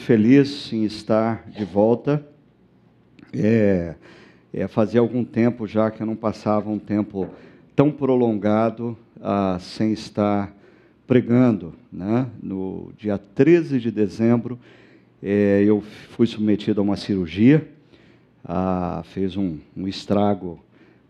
[0.00, 2.26] muito feliz em estar de volta.
[3.34, 3.94] É,
[4.52, 7.28] é, fazia algum tempo já que eu não passava um tempo
[7.76, 10.54] tão prolongado ah, sem estar
[11.06, 11.74] pregando.
[11.92, 12.26] Né?
[12.42, 14.58] No dia 13 de dezembro,
[15.22, 17.68] é, eu fui submetido a uma cirurgia,
[18.44, 20.58] ah, fez um, um estrago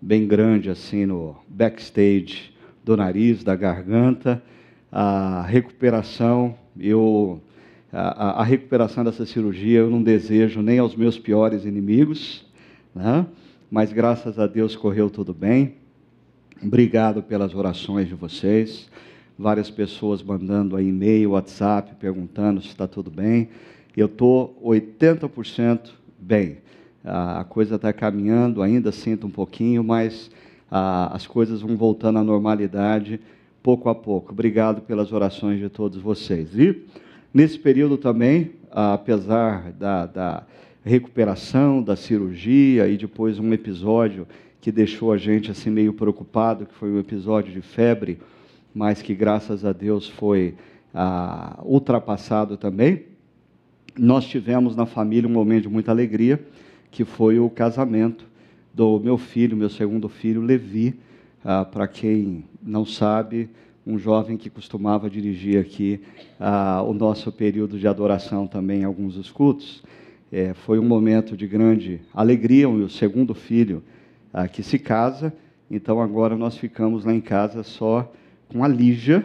[0.01, 2.53] bem grande assim no backstage
[2.85, 4.43] do nariz, da garganta.
[4.91, 7.41] A recuperação, eu
[7.93, 12.47] a, a, recuperação dessa cirurgia eu não desejo nem aos meus piores inimigos,
[12.95, 13.27] né?
[13.71, 15.75] mas graças a Deus correu tudo bem.
[16.63, 18.89] Obrigado pelas orações de vocês.
[19.39, 23.49] Várias pessoas mandando e-mail, WhatsApp, perguntando se está tudo bem.
[23.97, 26.59] Eu estou 80% bem.
[27.03, 30.31] A coisa está caminhando, ainda sinto um pouquinho, mas
[30.71, 33.19] as coisas vão voltando à normalidade
[33.63, 34.33] pouco a pouco.
[34.33, 36.55] Obrigado pelas orações de todos vocês.
[36.57, 36.85] E
[37.33, 40.43] nesse período também, apesar da, da
[40.85, 44.27] recuperação, da cirurgia e depois um episódio
[44.61, 48.19] que deixou a gente assim meio preocupado, que foi um episódio de febre,
[48.75, 50.55] mas que graças a Deus foi
[50.95, 53.05] ah, ultrapassado também.
[53.99, 56.41] Nós tivemos na família um momento de muita alegria,
[56.91, 58.27] que foi o casamento
[58.73, 60.99] do meu filho, meu segundo filho, Levi,
[61.45, 63.49] ah, para quem não sabe,
[63.87, 66.01] um jovem que costumava dirigir aqui
[66.39, 69.83] ah, o nosso período de adoração também alguns dos cultos.
[70.31, 73.83] É, foi um momento de grande alegria, o segundo filho
[74.33, 75.33] ah, que se casa,
[75.71, 78.13] então agora nós ficamos lá em casa só
[78.49, 79.25] com a Lígia,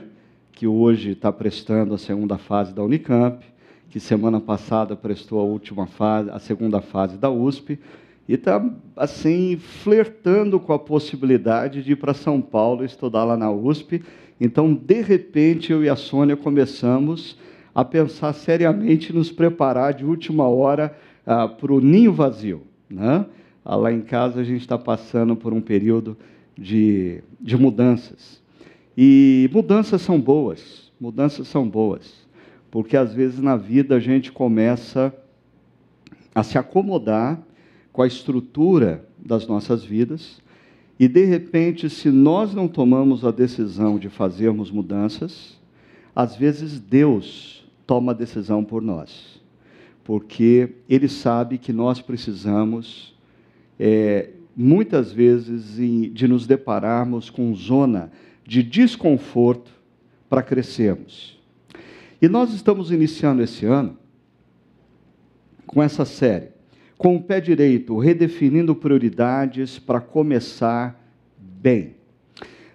[0.52, 3.46] que hoje está prestando a segunda fase da Unicamp,
[3.90, 7.80] que semana passada prestou a última fase, a segunda fase da USP,
[8.28, 8.64] e está
[8.96, 14.04] assim flertando com a possibilidade de ir para São Paulo estudar lá na USP.
[14.40, 17.38] Então, de repente, eu e a Sônia começamos
[17.73, 22.63] a pensar seriamente nos preparar de última hora ah, para o ninho vazio.
[22.90, 23.25] Né?
[23.63, 26.18] Ah, lá em casa a gente está passando por um período
[26.57, 28.41] de, de mudanças.
[28.97, 32.25] E mudanças são boas, mudanças são boas,
[32.72, 35.13] porque às vezes na vida a gente começa
[36.34, 37.41] a se acomodar
[37.91, 40.41] com a estrutura das nossas vidas,
[40.97, 45.59] e de repente, se nós não tomamos a decisão de fazermos mudanças,
[46.16, 49.41] às vezes Deus toma a decisão por nós,
[50.03, 53.13] porque Ele sabe que nós precisamos,
[53.78, 58.09] é, muitas vezes, de nos depararmos com zona
[58.45, 59.72] de desconforto
[60.29, 61.38] para crescermos.
[62.22, 63.97] E nós estamos iniciando esse ano
[65.67, 66.55] com essa série
[66.97, 71.00] com o pé direito, redefinindo prioridades para começar
[71.38, 71.95] bem.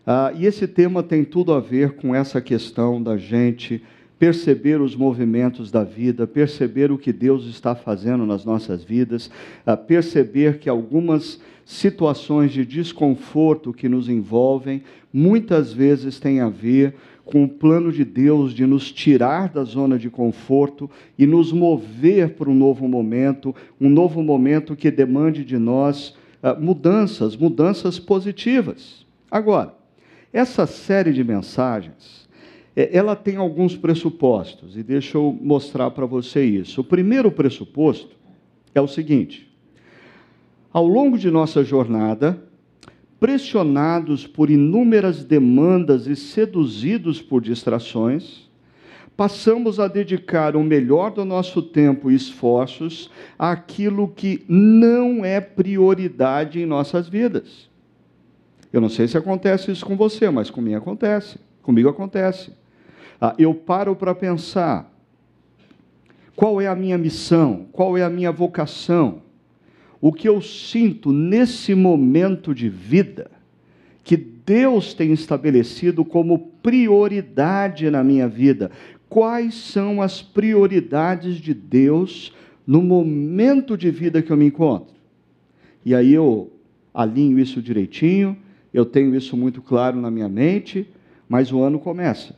[0.07, 3.83] Ah, e esse tema tem tudo a ver com essa questão da gente
[4.19, 9.31] perceber os movimentos da vida, perceber o que Deus está fazendo nas nossas vidas,
[9.65, 14.83] ah, perceber que algumas situações de desconforto que nos envolvem
[15.13, 16.95] muitas vezes têm a ver
[17.25, 22.35] com o plano de Deus de nos tirar da zona de conforto e nos mover
[22.35, 29.07] para um novo momento, um novo momento que demande de nós uh, mudanças, mudanças positivas.
[29.31, 29.75] Agora,
[30.33, 32.29] essa série de mensagens,
[32.77, 36.81] é, ela tem alguns pressupostos, e deixa eu mostrar para você isso.
[36.81, 38.17] O primeiro pressuposto
[38.75, 39.51] é o seguinte:
[40.73, 42.43] ao longo de nossa jornada,
[43.21, 48.51] pressionados por inúmeras demandas e seduzidos por distrações,
[49.15, 56.59] passamos a dedicar o melhor do nosso tempo e esforços àquilo que não é prioridade
[56.59, 57.69] em nossas vidas.
[58.73, 61.39] Eu não sei se acontece isso com você, mas comigo acontece.
[61.61, 62.53] Comigo acontece.
[63.21, 64.91] Ah, eu paro para pensar
[66.35, 69.21] qual é a minha missão, qual é a minha vocação
[70.01, 73.31] o que eu sinto nesse momento de vida,
[74.03, 78.71] que Deus tem estabelecido como prioridade na minha vida.
[79.09, 82.33] Quais são as prioridades de Deus
[82.67, 84.95] no momento de vida que eu me encontro?
[85.85, 86.51] E aí eu
[86.93, 88.37] alinho isso direitinho,
[88.73, 90.89] eu tenho isso muito claro na minha mente,
[91.29, 92.37] mas o ano começa.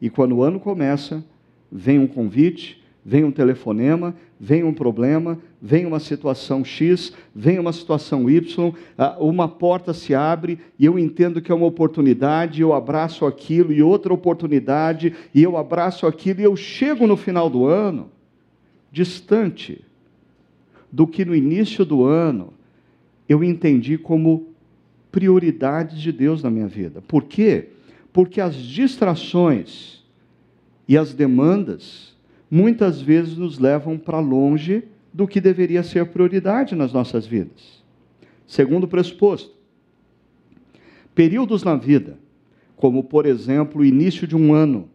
[0.00, 1.24] E quando o ano começa,
[1.70, 7.72] vem um convite, vem um telefonema, vem um problema, vem uma situação X, vem uma
[7.72, 12.72] situação Y, ah, uma porta se abre e eu entendo que é uma oportunidade, eu
[12.72, 17.66] abraço aquilo e outra oportunidade, e eu abraço aquilo e eu chego no final do
[17.66, 18.10] ano
[18.90, 19.84] distante
[20.90, 22.54] do que no início do ano
[23.28, 24.48] eu entendi como
[25.10, 27.02] prioridades de Deus na minha vida.
[27.02, 27.68] Por quê?
[28.12, 30.02] Porque as distrações
[30.88, 32.13] e as demandas
[32.50, 37.82] muitas vezes nos levam para longe do que deveria ser prioridade nas nossas vidas.
[38.46, 39.54] Segundo pressuposto,
[41.14, 42.18] períodos na vida,
[42.76, 44.88] como por exemplo o início de um ano,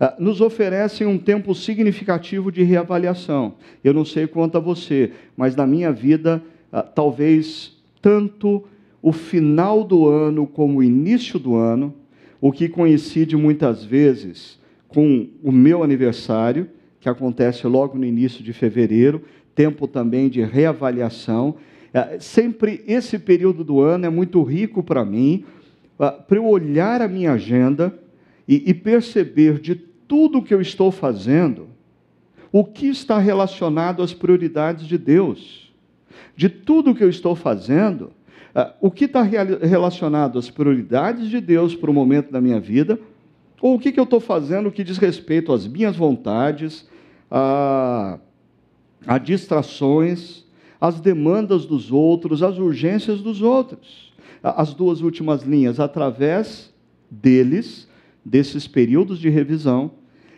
[0.00, 3.54] ah, nos oferecem um tempo significativo de reavaliação.
[3.82, 6.42] Eu não sei quanto a você, mas na minha vida,
[6.72, 8.64] ah, talvez tanto
[9.00, 11.94] o final do ano como o início do ano,
[12.40, 14.58] o que coincide muitas vezes
[14.94, 16.68] com o meu aniversário,
[17.00, 19.22] que acontece logo no início de fevereiro,
[19.54, 21.56] tempo também de reavaliação.
[21.92, 25.44] Ah, sempre esse período do ano é muito rico para mim,
[25.98, 27.98] para eu olhar a minha agenda
[28.46, 31.68] e, e perceber de tudo que eu estou fazendo,
[32.52, 35.72] o que está relacionado às prioridades de Deus.
[36.36, 38.12] De tudo que eu estou fazendo,
[38.54, 42.98] uh, o que está relacionado às prioridades de Deus para o momento da minha vida,
[43.64, 46.86] ou o que, que eu estou fazendo que diz respeito às minhas vontades,
[47.30, 48.18] a,
[49.06, 50.44] a distrações,
[50.78, 54.12] às demandas dos outros, às urgências dos outros.
[54.42, 56.74] As duas últimas linhas, através
[57.10, 57.88] deles,
[58.22, 59.92] desses períodos de revisão,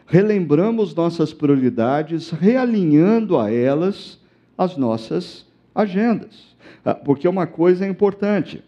[0.06, 4.20] relembramos nossas prioridades, realinhando a elas
[4.56, 5.44] as nossas
[5.74, 6.56] agendas.
[6.84, 8.62] Ah, porque uma coisa é importante.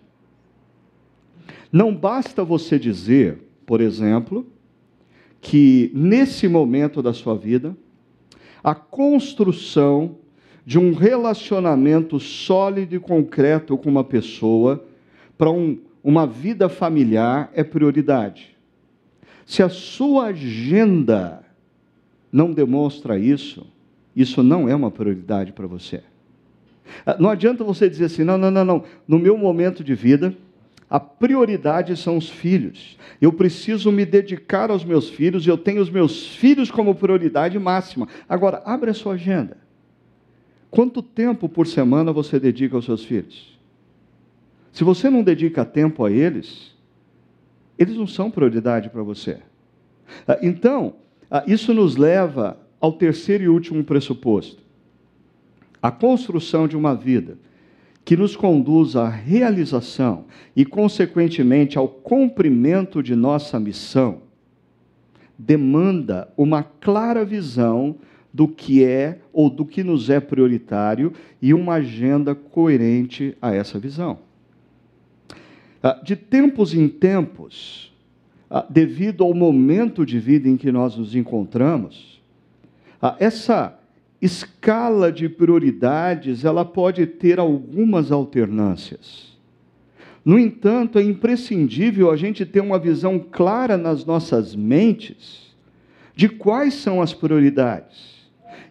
[1.70, 4.46] Não basta você dizer, por exemplo,
[5.42, 7.76] que nesse momento da sua vida,
[8.64, 10.16] a construção
[10.64, 14.82] de um relacionamento sólido e concreto com uma pessoa
[15.36, 18.56] para um, uma vida familiar é prioridade.
[19.44, 21.44] Se a sua agenda
[22.32, 23.66] não demonstra isso,
[24.16, 26.02] isso não é uma prioridade para você.
[27.04, 28.84] Ah, não adianta você dizer assim: não, não, não, não.
[29.06, 30.34] No meu momento de vida,
[30.90, 32.96] a prioridade são os filhos.
[33.20, 38.08] Eu preciso me dedicar aos meus filhos, eu tenho os meus filhos como prioridade máxima.
[38.28, 39.58] Agora, abre a sua agenda.
[40.70, 43.58] Quanto tempo por semana você dedica aos seus filhos?
[44.72, 46.74] Se você não dedica tempo a eles,
[47.78, 49.38] eles não são prioridade para você.
[50.26, 50.94] Ah, então,
[51.30, 54.62] ah, isso nos leva ao terceiro e último pressuposto:
[55.82, 57.38] a construção de uma vida
[58.08, 60.24] que nos conduz à realização
[60.56, 64.22] e, consequentemente, ao cumprimento de nossa missão,
[65.38, 67.96] demanda uma clara visão
[68.32, 71.12] do que é ou do que nos é prioritário
[71.42, 74.20] e uma agenda coerente a essa visão.
[75.82, 77.94] Ah, de tempos em tempos,
[78.48, 82.22] ah, devido ao momento de vida em que nós nos encontramos,
[83.02, 83.77] ah, essa
[84.20, 89.36] escala de prioridades ela pode ter algumas alternâncias.
[90.24, 95.54] No entanto, é imprescindível a gente ter uma visão clara nas nossas mentes
[96.14, 98.18] de quais são as prioridades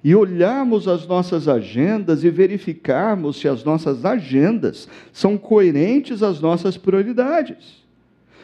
[0.03, 6.77] e olharmos as nossas agendas e verificarmos se as nossas agendas são coerentes às nossas
[6.77, 7.83] prioridades.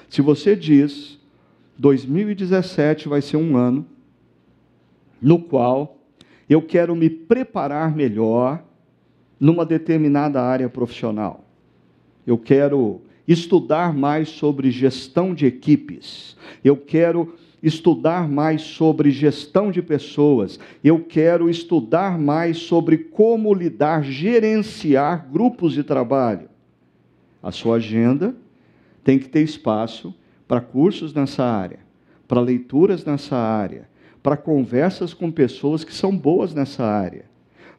[0.10, 1.19] Se você diz
[1.77, 3.86] 2017 vai ser um ano
[5.22, 5.93] no qual
[6.50, 8.64] eu quero me preparar melhor
[9.40, 11.44] numa determinada área profissional.
[12.26, 16.38] Eu quero estudar mais sobre gestão de equipes.
[16.64, 17.34] Eu quero
[17.64, 25.72] estudar mais sobre gestão de pessoas, eu quero estudar mais sobre como lidar, gerenciar grupos
[25.72, 26.50] de trabalho.
[27.42, 28.36] A sua agenda
[29.02, 30.14] tem que ter espaço
[30.46, 31.80] para cursos nessa área,
[32.28, 33.88] para leituras nessa área,
[34.24, 37.25] para conversas com pessoas que são boas nessa área.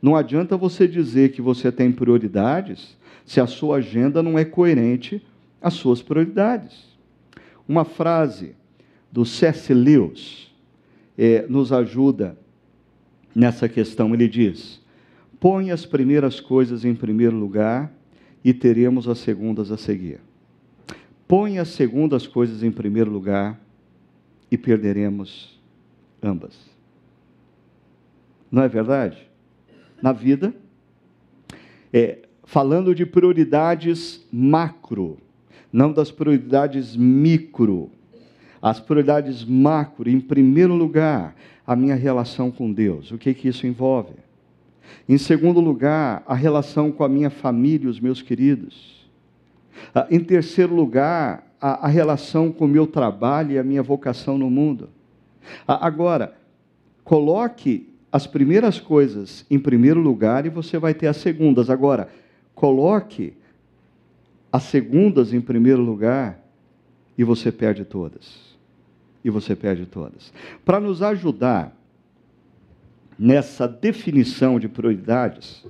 [0.00, 5.24] Não adianta você dizer que você tem prioridades se a sua agenda não é coerente
[5.62, 6.94] às suas prioridades.
[7.66, 8.54] Uma frase
[9.10, 9.72] do C.S.
[9.72, 10.52] Lewis
[11.16, 12.36] é, nos ajuda
[13.34, 14.12] nessa questão.
[14.12, 14.82] Ele diz:
[15.40, 17.90] põe as primeiras coisas em primeiro lugar
[18.44, 20.20] e teremos as segundas a seguir.
[21.26, 23.58] Põe as segundas coisas em primeiro lugar
[24.50, 25.58] e perderemos
[26.24, 26.58] ambas.
[28.50, 29.28] Não é verdade?
[30.00, 30.54] Na vida,
[31.92, 35.18] é, falando de prioridades macro,
[35.72, 37.90] não das prioridades micro
[38.64, 43.10] as prioridades macro, em primeiro lugar, a minha relação com Deus.
[43.10, 44.14] O que, que isso envolve?
[45.06, 49.06] Em segundo lugar, a relação com a minha família e os meus queridos.
[49.94, 54.38] Ah, em terceiro lugar, a, a relação com o meu trabalho e a minha vocação
[54.38, 54.88] no mundo.
[55.66, 56.36] Agora,
[57.02, 61.68] coloque as primeiras coisas em primeiro lugar e você vai ter as segundas.
[61.68, 62.08] Agora,
[62.54, 63.34] coloque
[64.52, 66.40] as segundas em primeiro lugar
[67.18, 68.54] e você perde todas
[69.24, 70.32] e você perde todas.
[70.64, 71.76] Para nos ajudar
[73.18, 75.66] nessa definição de prioridades,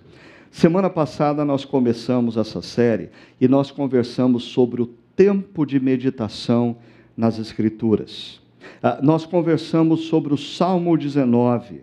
[0.51, 6.77] semana passada nós começamos essa série e nós conversamos sobre o tempo de meditação
[7.17, 8.44] nas Escrituras.
[8.83, 11.83] Ah, nós conversamos sobre o Salmo 19,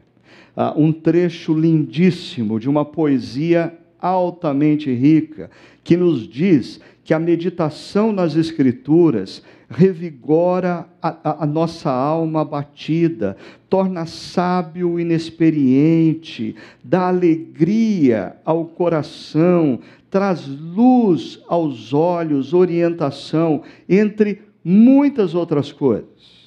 [0.56, 5.50] ah, um trecho lindíssimo de uma poesia altamente rica,
[5.84, 13.38] que nos diz que a meditação nas Escrituras revigora a, a, a, nossa alma abatida,
[13.70, 25.34] torna sábio o inexperiente, dá alegria ao coração, traz luz aos olhos, orientação, entre muitas
[25.34, 26.41] outras coisas.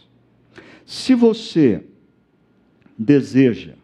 [0.84, 1.82] Se você
[2.98, 3.74] deseja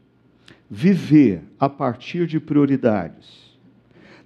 [0.70, 3.58] viver a partir de prioridades,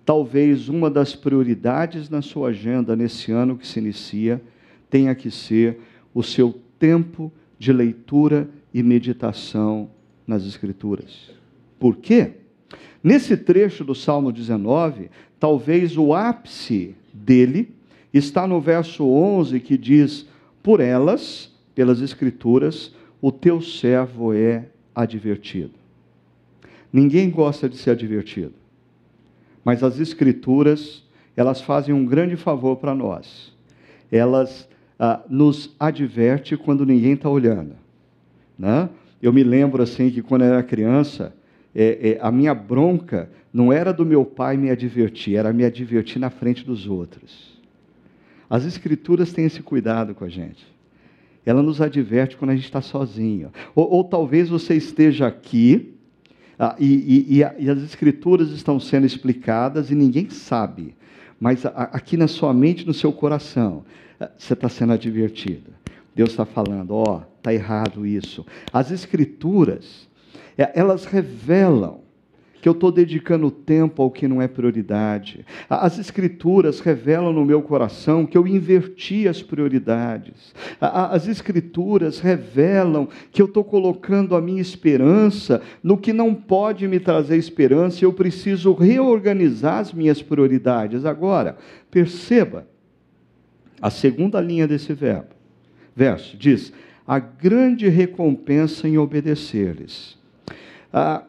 [0.04, 4.42] talvez uma das prioridades na sua agenda nesse ano que se inicia
[4.90, 5.78] tenha que ser
[6.12, 9.88] o seu tempo de leitura e meditação
[10.26, 11.30] nas Escrituras.
[11.78, 12.32] Por quê?
[13.02, 17.72] Nesse trecho do Salmo 19, talvez o ápice dele
[18.12, 20.26] está no verso 11 que diz:
[20.62, 25.72] Por elas, pelas Escrituras, o teu servo é advertido.
[26.92, 28.54] Ninguém gosta de ser advertido,
[29.64, 31.02] mas as Escrituras,
[31.36, 33.52] elas fazem um grande favor para nós.
[34.12, 37.74] Elas ah, nos adverte quando ninguém está olhando.
[38.58, 38.88] Né?
[39.20, 41.34] Eu me lembro assim que quando eu era criança,
[41.74, 46.20] é, é, a minha bronca não era do meu pai me advertir, era me advertir
[46.20, 47.58] na frente dos outros.
[48.48, 50.73] As escrituras têm esse cuidado com a gente.
[51.46, 53.52] Ela nos adverte quando a gente está sozinho.
[53.74, 55.94] Ou, ou, talvez você esteja aqui
[56.58, 60.94] ah, e, e, e, as escrituras estão sendo explicadas e ninguém sabe.
[61.38, 63.84] Mas a, aqui na sua mente, no seu coração,
[64.38, 65.72] você está sendo advertido.
[66.14, 68.46] Deus está falando, ó, oh, está errado isso.
[68.72, 70.08] As escrituras,
[70.56, 72.03] é, elas revelam
[72.64, 75.44] que eu estou dedicando tempo ao que não é prioridade.
[75.68, 80.54] As Escrituras revelam no meu coração que eu inverti as prioridades.
[80.80, 86.98] As Escrituras revelam que eu estou colocando a minha esperança no que não pode me
[86.98, 91.04] trazer esperança e eu preciso reorganizar as minhas prioridades.
[91.04, 91.58] Agora,
[91.90, 92.66] perceba,
[93.78, 95.34] a segunda linha desse verbo,
[95.94, 96.72] verso diz:
[97.06, 100.16] a grande recompensa em obedecer-lhes.
[100.90, 101.24] Ah,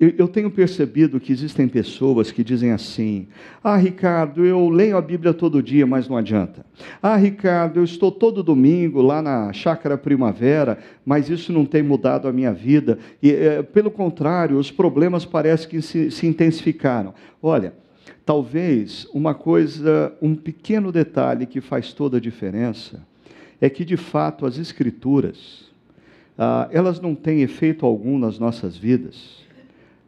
[0.00, 3.28] eu tenho percebido que existem pessoas que dizem assim:
[3.62, 6.66] Ah, Ricardo, eu leio a Bíblia todo dia, mas não adianta.
[7.00, 12.26] Ah, Ricardo, eu estou todo domingo lá na Chácara Primavera, mas isso não tem mudado
[12.26, 12.98] a minha vida.
[13.22, 17.14] E, é, pelo contrário, os problemas parecem que se, se intensificaram.
[17.40, 17.72] Olha,
[18.26, 23.06] Talvez uma coisa, um pequeno detalhe que faz toda a diferença
[23.60, 25.70] é que, de fato, as Escrituras,
[26.38, 29.43] ah, elas não têm efeito algum nas nossas vidas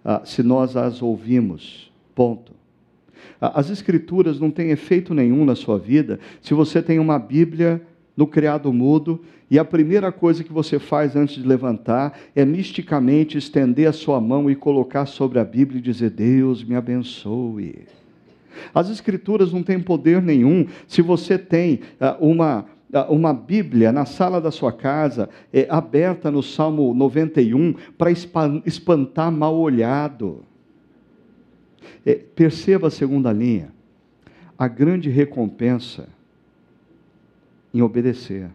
[0.09, 1.91] ah, se nós as ouvimos.
[2.15, 2.53] Ponto.
[3.41, 7.83] Ah, as Escrituras não têm efeito nenhum na sua vida se você tem uma Bíblia
[8.17, 9.21] no criado mudo
[9.51, 14.21] e a primeira coisa que você faz antes de levantar é misticamente estender a sua
[14.21, 17.87] mão e colocar sobre a Bíblia e dizer: Deus me abençoe.
[18.73, 22.65] As Escrituras não têm poder nenhum se você tem uh, uma,
[23.05, 29.57] uma Bíblia na sala da sua casa, é, aberta no Salmo 91, para espantar mal
[29.57, 30.45] olhado.
[32.05, 33.73] É, perceba a segunda linha.
[34.59, 36.09] A grande recompensa
[37.73, 38.51] em obedecer.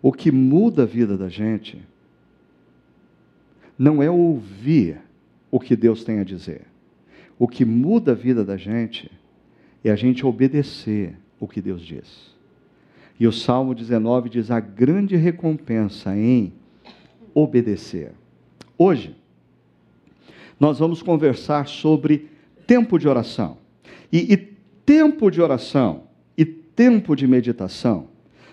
[0.00, 1.82] O que muda a vida da gente
[3.78, 5.00] não é ouvir
[5.50, 6.62] o que Deus tem a dizer
[7.38, 9.10] o que muda a vida da gente
[9.82, 12.34] é a gente obedecer o que Deus diz.
[13.18, 16.52] E o Salmo 19 diz: a grande recompensa em
[17.34, 18.12] obedecer.
[18.76, 19.16] Hoje,
[20.58, 22.30] nós vamos conversar sobre
[22.66, 23.58] tempo de oração.
[24.12, 26.04] E, e tempo de oração
[26.36, 28.08] e tempo de meditação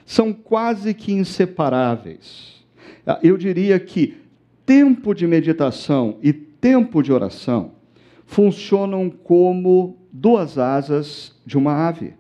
[0.06, 2.66] são quase que inseparáveis.
[3.24, 4.18] Eu diria que
[4.66, 7.74] tempo de meditação e tempo de oração
[8.26, 12.14] funcionam como duas asas de uma ave.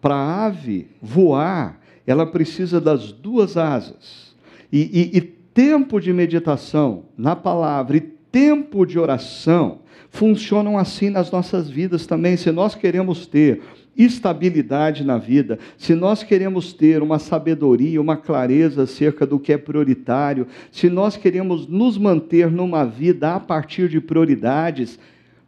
[0.00, 4.34] Para a ave voar, ela precisa das duas asas.
[4.72, 11.30] E, e, e tempo de meditação na palavra e tempo de oração funcionam assim nas
[11.30, 12.36] nossas vidas também.
[12.36, 13.60] Se nós queremos ter
[13.96, 19.58] estabilidade na vida, se nós queremos ter uma sabedoria, uma clareza acerca do que é
[19.58, 24.98] prioritário, se nós queremos nos manter numa vida a partir de prioridades,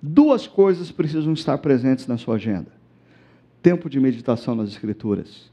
[0.03, 2.73] Duas coisas precisam estar presentes na sua agenda:
[3.63, 5.51] tempo de meditação nas Escrituras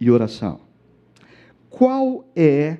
[0.00, 0.60] e oração.
[1.70, 2.78] Qual é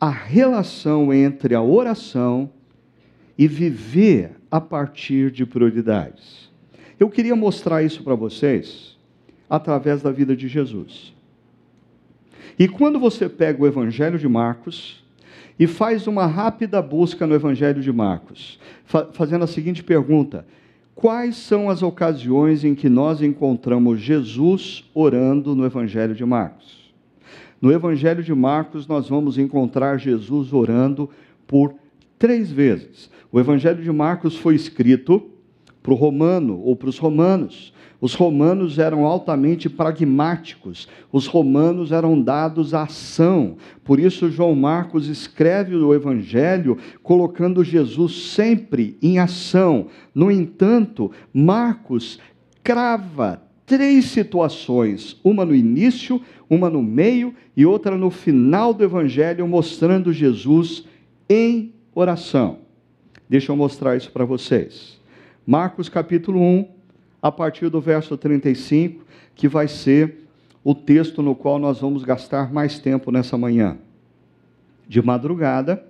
[0.00, 2.50] a relação entre a oração
[3.38, 6.50] e viver a partir de prioridades.
[6.98, 8.96] Eu queria mostrar isso para vocês
[9.48, 11.12] através da vida de Jesus.
[12.58, 15.04] E quando você pega o Evangelho de Marcos
[15.58, 20.46] e faz uma rápida busca no Evangelho de Marcos, fa fazendo a seguinte pergunta:
[20.94, 26.92] quais são as ocasiões em que nós encontramos Jesus orando no Evangelho de Marcos?
[27.60, 31.10] No Evangelho de Marcos, nós vamos encontrar Jesus orando
[31.46, 31.74] por
[32.18, 33.10] três vezes.
[33.32, 35.30] O Evangelho de Marcos foi escrito
[35.82, 37.73] para o romano ou para os romanos.
[38.04, 43.56] Os romanos eram altamente pragmáticos, os romanos eram dados à ação.
[43.82, 49.86] Por isso, João Marcos escreve o Evangelho colocando Jesus sempre em ação.
[50.14, 52.20] No entanto, Marcos
[52.62, 56.20] crava três situações, uma no início,
[56.50, 60.84] uma no meio e outra no final do Evangelho, mostrando Jesus
[61.26, 62.58] em oração.
[63.30, 65.00] Deixa eu mostrar isso para vocês.
[65.46, 66.73] Marcos capítulo 1,
[67.24, 69.02] a partir do verso 35,
[69.34, 70.26] que vai ser
[70.62, 73.78] o texto no qual nós vamos gastar mais tempo nessa manhã.
[74.86, 75.82] De madrugada,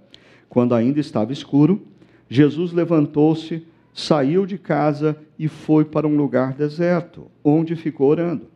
[0.49, 1.83] quando ainda estava escuro,
[2.29, 8.47] Jesus levantou-se, saiu de casa e foi para um lugar deserto, onde ficou orando.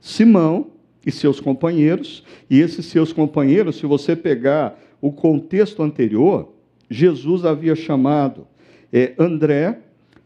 [0.00, 0.72] Simão
[1.06, 6.52] e seus companheiros, e esses seus companheiros, se você pegar o contexto anterior,
[6.90, 8.44] Jesus havia chamado
[8.92, 9.78] é, André,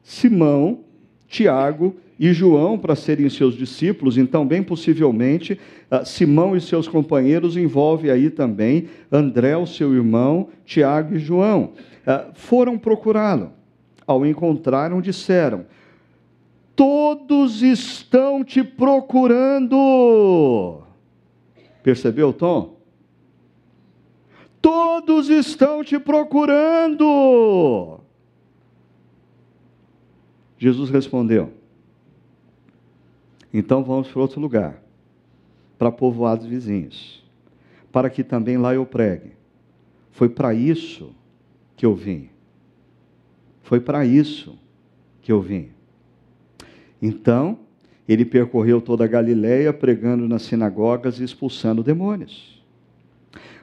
[0.03, 0.88] Simão,
[1.29, 5.59] Tiago e João para serem seus discípulos, então, bem possivelmente,
[5.91, 11.73] ah, Simão e seus companheiros envolve aí também André, o seu irmão, Tiago e João.
[12.07, 13.53] Ah, foram procurá-lo.
[14.07, 15.67] Ao encontraram, disseram:
[16.75, 19.77] Todos estão te procurando.
[21.83, 22.79] Percebeu, Tom?
[24.61, 27.98] Todos estão te procurando.
[30.59, 31.53] Jesus respondeu:
[33.55, 34.83] Então vamos para outro lugar,
[35.79, 37.25] para povoados vizinhos,
[37.93, 39.33] para que também lá eu pregue.
[40.11, 41.15] Foi para isso
[41.77, 42.29] que eu vim.
[43.63, 44.59] Foi para isso
[45.23, 45.69] que eu vim.
[47.01, 47.59] Então,
[48.09, 52.59] ele percorreu toda a Galiléia, pregando nas sinagogas e expulsando demônios.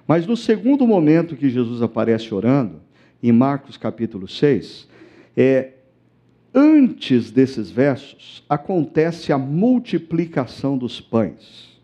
[0.08, 2.80] Mas no segundo momento que Jesus aparece orando,
[3.22, 4.88] em Marcos capítulo 6,
[5.36, 5.74] é,
[6.58, 11.76] Antes desses versos, acontece a multiplicação dos pães.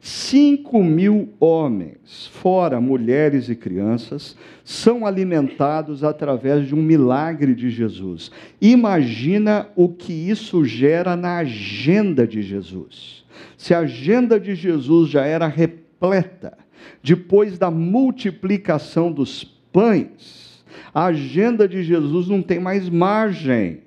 [0.00, 8.32] Cinco mil homens, fora mulheres e crianças, são alimentados através de um milagre de Jesus.
[8.60, 13.24] Imagina o que isso gera na agenda de Jesus.
[13.56, 16.58] Se a agenda de Jesus já era repleta,
[17.04, 23.86] depois da multiplicação dos pães, a agenda de Jesus não tem mais margem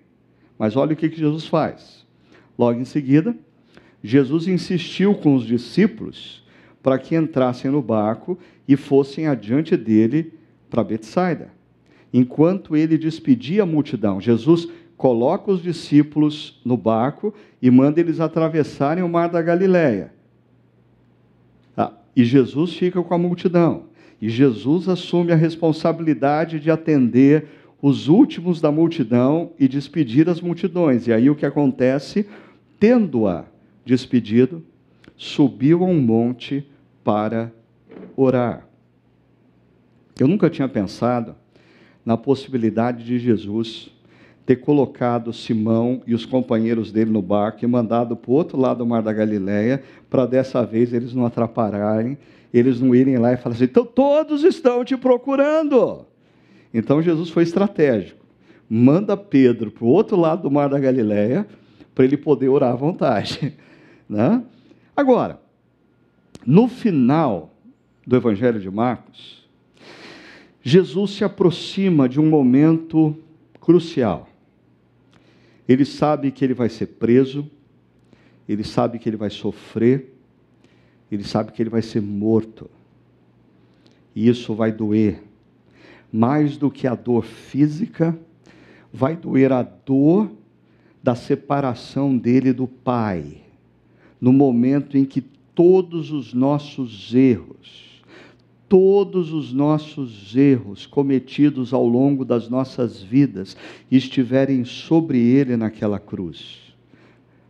[0.61, 2.05] mas olha o que, que Jesus faz.
[2.55, 3.35] Logo em seguida,
[4.03, 6.45] Jesus insistiu com os discípulos
[6.83, 10.35] para que entrassem no barco e fossem adiante dele
[10.69, 11.49] para Betsaida.
[12.13, 19.03] Enquanto ele despedia a multidão, Jesus coloca os discípulos no barco e manda eles atravessarem
[19.03, 20.13] o mar da Galileia.
[21.75, 23.85] Ah, e Jesus fica com a multidão.
[24.21, 27.47] E Jesus assume a responsabilidade de atender
[27.81, 31.07] os últimos da multidão e despedir as multidões.
[31.07, 32.27] E aí o que acontece?
[32.79, 33.45] Tendo-a
[33.83, 34.63] despedido,
[35.17, 36.67] subiu a um monte
[37.03, 37.51] para
[38.15, 38.67] orar.
[40.19, 41.35] Eu nunca tinha pensado
[42.05, 43.89] na possibilidade de Jesus
[44.45, 48.79] ter colocado Simão e os companheiros dele no barco e mandado para o outro lado
[48.79, 52.17] do Mar da Galileia, para dessa vez eles não atrapalharem,
[52.53, 56.05] eles não irem lá e falarem assim, então todos estão te procurando.
[56.73, 58.25] Então Jesus foi estratégico.
[58.69, 61.45] Manda Pedro para o outro lado do mar da Galileia
[61.93, 63.53] para ele poder orar à vontade.
[64.09, 64.43] Né?
[64.93, 65.39] Agora,
[66.45, 67.55] no final
[68.05, 69.47] do Evangelho de Marcos,
[70.61, 73.15] Jesus se aproxima de um momento
[73.61, 74.27] crucial.
[75.65, 77.49] Ele sabe que ele vai ser preso,
[78.49, 80.13] ele sabe que ele vai sofrer,
[81.09, 82.69] ele sabe que ele vai ser morto.
[84.13, 85.23] E isso vai doer
[86.11, 88.17] mais do que a dor física,
[88.91, 90.29] vai doer a dor
[91.01, 93.37] da separação dele do Pai,
[94.19, 98.01] no momento em que todos os nossos erros,
[98.67, 103.55] todos os nossos erros cometidos ao longo das nossas vidas
[103.89, 106.59] estiverem sobre ele naquela cruz.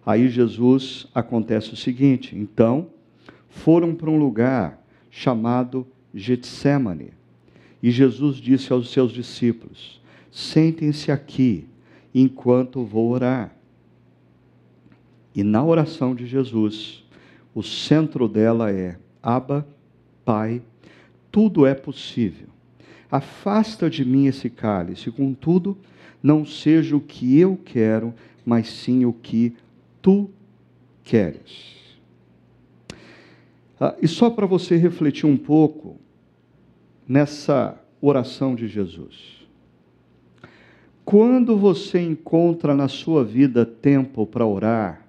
[0.06, 2.88] Aí Jesus acontece o seguinte: então
[3.50, 7.20] foram para um lugar chamado Getsemane
[7.82, 11.67] E Jesus disse aos seus discípulos: Sentem-se aqui
[12.13, 13.56] enquanto vou orar.
[15.34, 17.04] E na oração de Jesus,
[17.56, 19.67] o centro dela é: Abba,
[20.24, 20.62] Pai,
[21.32, 22.48] tudo é possível.
[23.10, 25.78] Afasta de mim esse cálice, contudo,
[26.24, 28.13] não seja o que eu quero,
[28.46, 29.56] mas sim o que
[30.02, 30.30] tu
[31.04, 31.82] queres.
[33.80, 36.00] Ah, e só para você refletir um pouco
[37.12, 39.45] nessa oração de Jesus.
[41.04, 45.06] Quando você encontra na sua vida tempo para orar,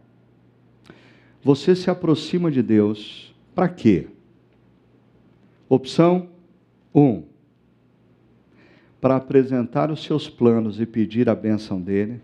[1.41, 4.09] você se aproxima de Deus para quê?
[5.69, 6.29] Opção
[6.93, 7.01] 1.
[7.01, 7.23] Um,
[9.01, 12.21] para apresentar os seus planos e pedir a bênção dele.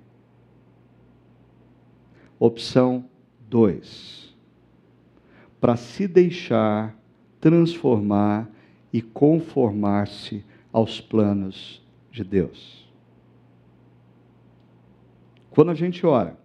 [2.37, 3.05] Opção
[3.49, 4.35] 2.
[5.61, 6.99] Para se deixar
[7.41, 8.58] transformar
[8.92, 12.88] e conformar-se aos planos de Deus.
[15.51, 16.38] Quando a gente ora,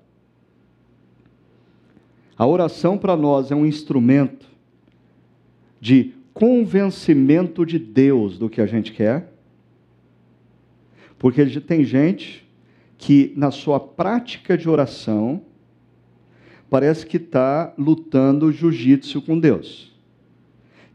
[2.37, 4.47] a oração para nós é um instrumento
[5.79, 9.31] de convencimento de Deus do que a gente quer.
[11.19, 12.49] Porque tem gente
[12.97, 15.41] que, na sua prática de oração,
[16.69, 19.93] parece que está lutando jiu-jitsu com Deus.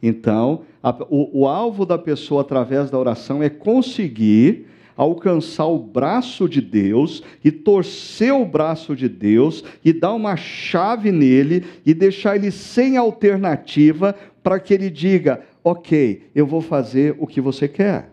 [0.02, 0.64] Então,
[1.09, 7.22] o, o alvo da pessoa através da oração é conseguir alcançar o braço de Deus
[7.44, 12.96] e torcer o braço de Deus e dar uma chave nele e deixar ele sem
[12.96, 18.11] alternativa para que ele diga: Ok, eu vou fazer o que você quer.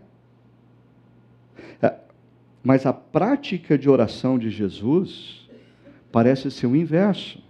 [1.81, 1.93] É,
[2.63, 5.49] mas a prática de oração de Jesus
[6.11, 7.43] parece ser o inverso.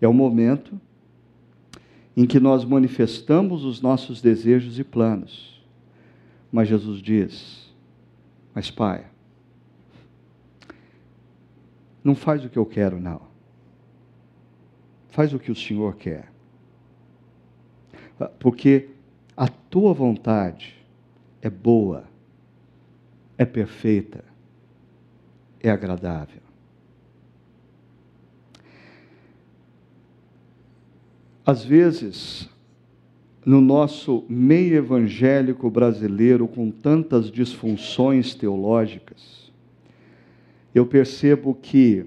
[0.00, 0.80] É o momento
[2.18, 5.62] em que nós manifestamos os nossos desejos e planos.
[6.50, 7.72] Mas Jesus diz:
[8.52, 9.06] mas, pai,
[12.02, 13.20] não faz o que eu quero, não.
[15.10, 16.32] Faz o que o Senhor quer.
[18.40, 18.88] Porque
[19.36, 20.74] a tua vontade
[21.40, 22.02] é boa,
[23.36, 24.24] é perfeita,
[25.60, 26.42] é agradável.
[31.48, 32.46] Às vezes,
[33.42, 39.50] no nosso meio evangélico brasileiro, com tantas disfunções teológicas,
[40.74, 42.04] eu percebo que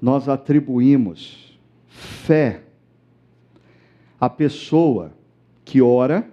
[0.00, 2.62] nós atribuímos fé
[4.18, 5.12] à pessoa
[5.66, 6.26] que ora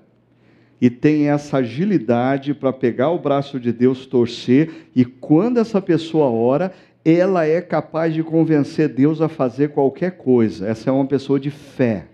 [0.79, 6.29] e tem essa agilidade para pegar o braço de Deus, torcer, e quando essa pessoa
[6.29, 6.71] ora,
[7.03, 10.69] ela é capaz de convencer Deus a fazer qualquer coisa.
[10.69, 12.07] Essa é uma pessoa de fé.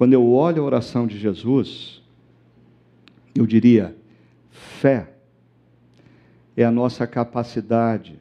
[0.00, 2.02] Quando eu olho a oração de Jesus,
[3.34, 3.94] eu diria:
[4.48, 5.12] fé
[6.56, 8.18] é a nossa capacidade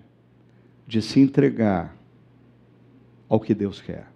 [0.85, 1.95] de se entregar
[3.29, 4.11] ao que Deus quer.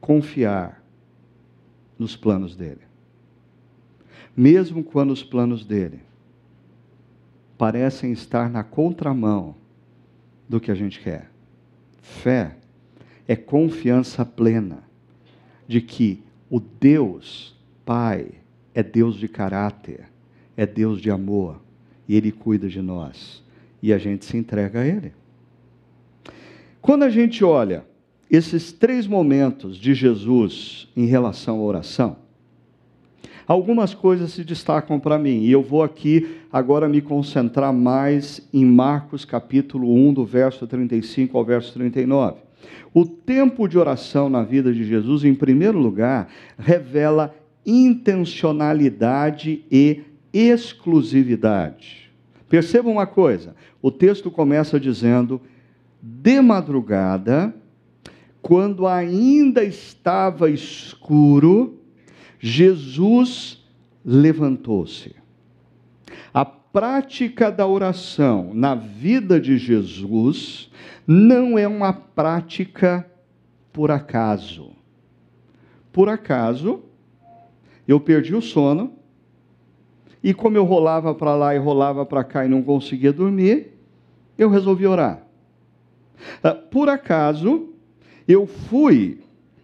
[0.00, 0.82] Confiar
[1.98, 2.80] nos planos dele.
[4.34, 6.00] Mesmo quando os planos dele
[7.58, 9.54] parecem estar na contramão
[10.48, 11.30] do que a gente quer.
[12.00, 12.56] Fé
[13.28, 14.93] é confiança plena
[15.66, 18.28] de que o Deus Pai
[18.74, 20.08] é Deus de caráter,
[20.56, 21.60] é Deus de amor,
[22.08, 23.42] e Ele cuida de nós,
[23.82, 25.12] e a gente se entrega a Ele.
[26.80, 27.84] Quando a gente olha
[28.30, 32.16] esses três momentos de Jesus em relação à oração,
[33.46, 38.64] algumas coisas se destacam para mim, e eu vou aqui agora me concentrar mais em
[38.64, 42.43] Marcos capítulo 1, do verso 35 ao verso 39.
[42.92, 47.34] O tempo de oração na vida de Jesus, em primeiro lugar, revela
[47.66, 52.10] intencionalidade e exclusividade.
[52.48, 55.40] Perceba uma coisa: o texto começa dizendo,
[56.00, 57.54] de madrugada,
[58.42, 61.78] quando ainda estava escuro,
[62.38, 63.64] Jesus
[64.04, 65.14] levantou-se.
[66.74, 70.68] Prática da oração na vida de Jesus
[71.06, 73.08] não é uma prática
[73.72, 74.72] por acaso.
[75.92, 76.82] Por acaso,
[77.86, 78.92] eu perdi o sono,
[80.20, 83.68] e como eu rolava para lá e rolava para cá e não conseguia dormir,
[84.36, 85.24] eu resolvi orar.
[86.42, 87.68] Ah, por acaso,
[88.26, 89.20] eu fui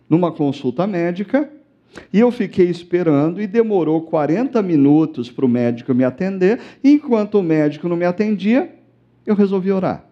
[0.09, 1.51] numa consulta médica
[2.12, 6.61] e eu fiquei esperando e demorou 40 minutos para o médico me atender.
[6.83, 8.74] Enquanto o médico não me atendia,
[9.26, 10.05] eu resolvi orar.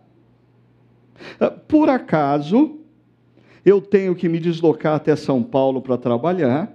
[1.41, 2.79] Ah, por acaso,
[3.64, 6.73] eu tenho que me deslocar até São Paulo para trabalhar,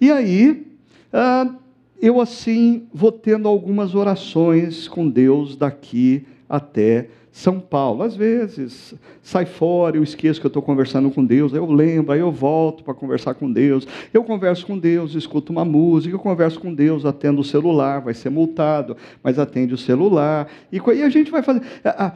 [0.00, 0.66] e aí
[1.12, 1.54] ah,
[2.00, 8.02] eu assim vou tendo algumas orações com Deus daqui até São Paulo.
[8.02, 12.20] Às vezes sai fora, eu esqueço que eu estou conversando com Deus, eu lembro, aí
[12.20, 13.86] eu volto para conversar com Deus.
[14.12, 18.14] Eu converso com Deus, escuto uma música, eu converso com Deus, atendo o celular, vai
[18.14, 20.48] ser multado, mas atende o celular.
[20.72, 21.62] E, e a gente vai fazer.
[21.84, 22.12] A,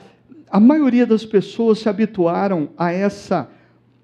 [0.51, 3.49] a maioria das pessoas se habituaram a essa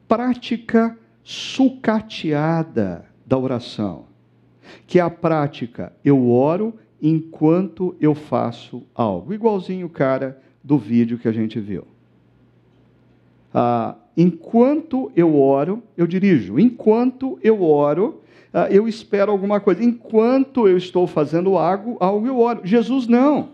[0.08, 4.06] prática sucateada da oração,
[4.86, 10.40] que é a prática, eu oro enquanto eu faço algo, igualzinho o cara
[10.70, 11.84] do vídeo que a gente viu.
[13.52, 16.60] Ah, enquanto eu oro, eu dirijo.
[16.60, 18.20] Enquanto eu oro,
[18.54, 19.82] ah, eu espero alguma coisa.
[19.82, 22.60] Enquanto eu estou fazendo algo, algo eu oro.
[22.62, 23.48] Jesus não.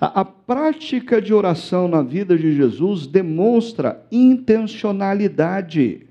[0.00, 6.04] A, a prática de oração na vida de Jesus demonstra intencionalidade.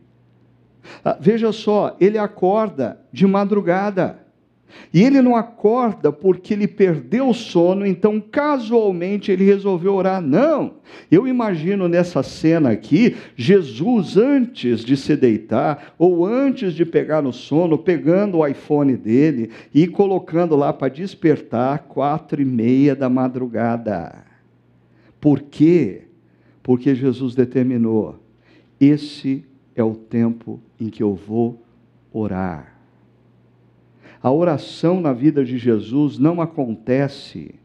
[1.04, 4.21] Ah, veja só, ele acorda de madrugada.
[4.94, 10.22] E ele não acorda porque ele perdeu o sono, então casualmente ele resolveu orar.
[10.22, 10.76] Não.
[11.10, 17.32] Eu imagino nessa cena aqui, Jesus, antes de se deitar, ou antes de pegar no
[17.32, 24.26] sono, pegando o iPhone dele e colocando lá para despertar, quatro e meia da madrugada.
[25.20, 26.04] Por quê?
[26.64, 28.20] Porque Jesus determinou:
[28.80, 31.64] esse é o tempo em que eu vou
[32.12, 32.71] orar.
[34.22, 37.56] A oração na vida de Jesus não acontece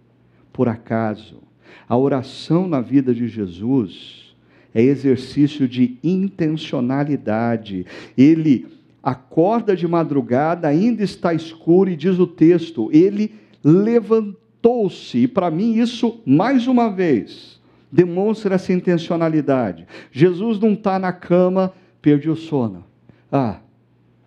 [0.52, 1.42] por acaso.
[1.88, 4.34] A oração na vida de Jesus
[4.74, 7.86] é exercício de intencionalidade.
[8.16, 8.66] Ele
[9.02, 15.18] acorda de madrugada, ainda está escuro, e diz o texto: ele levantou-se.
[15.18, 19.86] E para mim, isso, mais uma vez, demonstra essa intencionalidade.
[20.10, 21.72] Jesus não está na cama
[22.06, 22.84] perdi o sono.
[23.32, 23.58] Ah,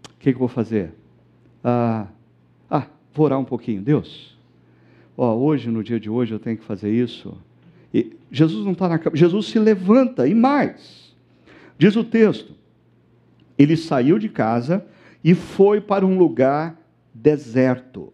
[0.03, 0.93] o que, que, eu vou fazer?
[1.63, 2.07] Ah, ah,
[3.13, 3.81] vou orar um pouquinho.
[3.81, 4.37] Deus,
[5.17, 7.35] ó, hoje, no dia de hoje, eu tenho que fazer isso.
[7.93, 11.15] E Jesus não está na cama, Jesus se levanta e mais.
[11.77, 12.53] Diz o texto:
[13.57, 14.85] ele saiu de casa
[15.23, 16.79] e foi para um lugar
[17.13, 18.13] deserto.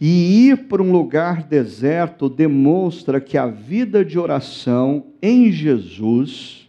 [0.00, 6.68] E ir para um lugar deserto demonstra que a vida de oração em Jesus,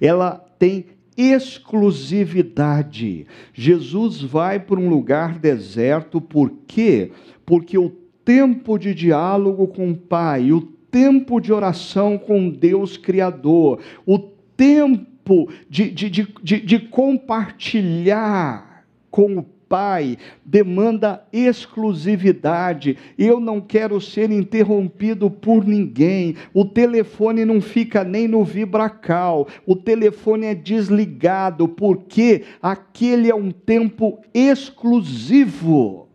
[0.00, 0.86] ela tem
[1.16, 3.26] exclusividade.
[3.54, 7.12] Jesus vai para um lugar deserto, por quê?
[7.44, 7.90] Porque o
[8.24, 15.48] tempo de diálogo com o Pai, o tempo de oração com Deus Criador, o tempo
[15.68, 22.96] de, de, de, de, de compartilhar com o pai demanda exclusividade.
[23.18, 26.36] Eu não quero ser interrompido por ninguém.
[26.54, 29.48] O telefone não fica nem no vibracal.
[29.66, 36.08] O telefone é desligado porque aquele é um tempo exclusivo.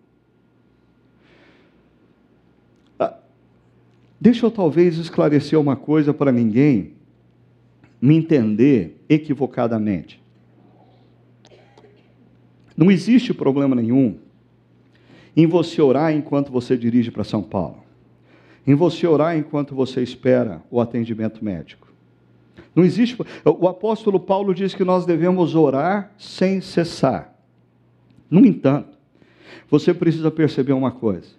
[3.00, 3.16] Ah,
[4.20, 6.94] deixa eu talvez esclarecer uma coisa para ninguém
[8.02, 10.21] me entender equivocadamente.
[12.76, 14.18] Não existe problema nenhum
[15.36, 17.84] em você orar enquanto você dirige para São Paulo,
[18.66, 21.88] em você orar enquanto você espera o atendimento médico.
[22.76, 23.18] Não existe.
[23.46, 27.34] O apóstolo Paulo diz que nós devemos orar sem cessar.
[28.30, 28.98] No entanto,
[29.70, 31.30] você precisa perceber uma coisa: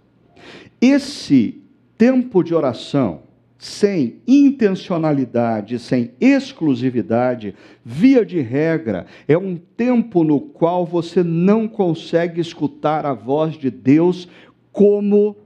[0.80, 1.62] esse
[1.96, 3.22] tempo de oração
[3.62, 12.40] sem intencionalidade, sem exclusividade, via de regra, é um tempo no qual você não consegue
[12.40, 14.28] escutar a voz de Deus
[14.72, 15.36] como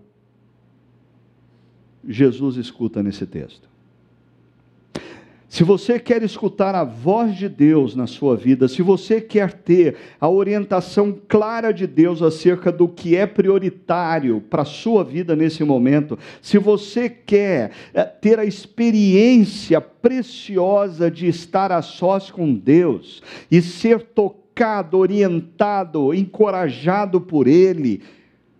[2.08, 3.68] Jesus escuta nesse texto.
[5.56, 9.96] Se você quer escutar a voz de Deus na sua vida, se você quer ter
[10.20, 15.64] a orientação clara de Deus acerca do que é prioritário para a sua vida nesse
[15.64, 23.22] momento, se você quer eh, ter a experiência preciosa de estar a sós com Deus
[23.50, 28.02] e ser tocado, orientado, encorajado por Ele,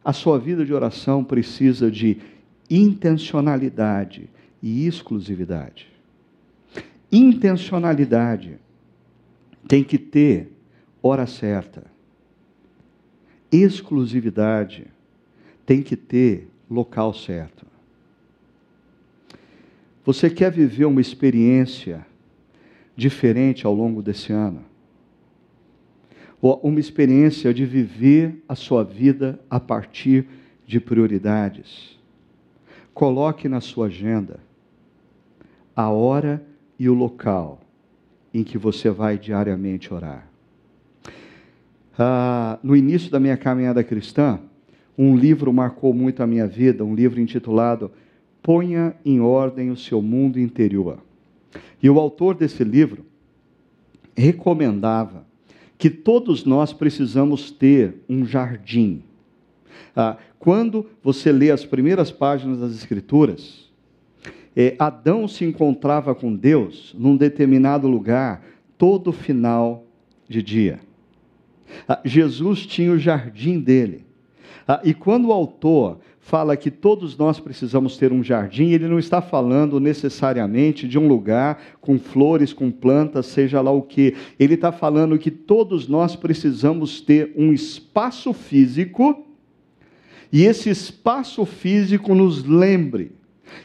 [0.03, 2.17] a sua vida de oração precisa de
[2.71, 4.31] intencionalidade
[4.63, 5.95] e exclusividade
[7.11, 8.59] intencionalidade.
[9.67, 10.53] Tem que ter
[11.03, 11.85] hora certa.
[13.51, 14.87] Exclusividade.
[15.65, 17.67] Tem que ter local certo.
[20.05, 22.07] Você quer viver uma experiência
[22.95, 24.65] diferente ao longo desse ano?
[26.41, 30.29] Ou uma experiência de viver a sua vida a partir
[30.65, 31.99] de prioridades?
[32.95, 34.39] Coloque na sua agenda
[35.75, 36.43] a hora
[36.79, 37.61] e o local
[38.33, 40.29] em que você vai diariamente orar.
[41.99, 44.39] Ah, no início da minha caminhada cristã,
[44.99, 47.91] um livro marcou muito a minha vida, um livro intitulado
[48.43, 50.99] Ponha em Ordem o Seu Mundo Interior.
[51.83, 53.05] E o autor desse livro
[54.17, 55.27] recomendava
[55.79, 59.03] que todos nós precisamos ter um jardim.
[59.95, 63.66] Ah, quando você lê as primeiras páginas das Escrituras,
[64.57, 68.43] é, Adão se encontrava com Deus num determinado lugar
[68.79, 69.85] todo final
[70.27, 70.81] de dia.
[71.87, 74.07] Ah, Jesus tinha o jardim dele.
[74.67, 78.99] Ah, e quando o autor fala que todos nós precisamos ter um jardim, ele não
[78.99, 84.15] está falando necessariamente de um lugar com flores, com plantas, seja lá o que.
[84.39, 89.25] Ele está falando que todos nós precisamos ter um espaço físico,
[90.33, 93.16] e esse espaço físico nos lembre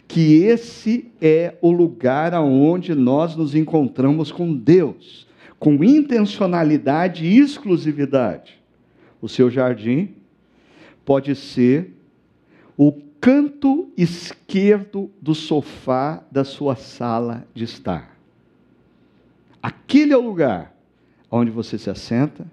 [0.08, 5.28] que esse é o lugar aonde nós nos encontramos com Deus,
[5.60, 8.60] com intencionalidade e exclusividade.
[9.22, 10.16] O seu jardim
[11.06, 11.94] pode ser
[12.78, 18.18] o canto esquerdo do sofá da sua sala de estar.
[19.62, 20.76] Aquele é o lugar
[21.30, 22.46] onde você se assenta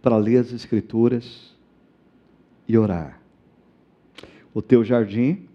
[0.00, 1.52] para ler as Escrituras
[2.68, 3.20] e orar.
[4.54, 5.47] O teu jardim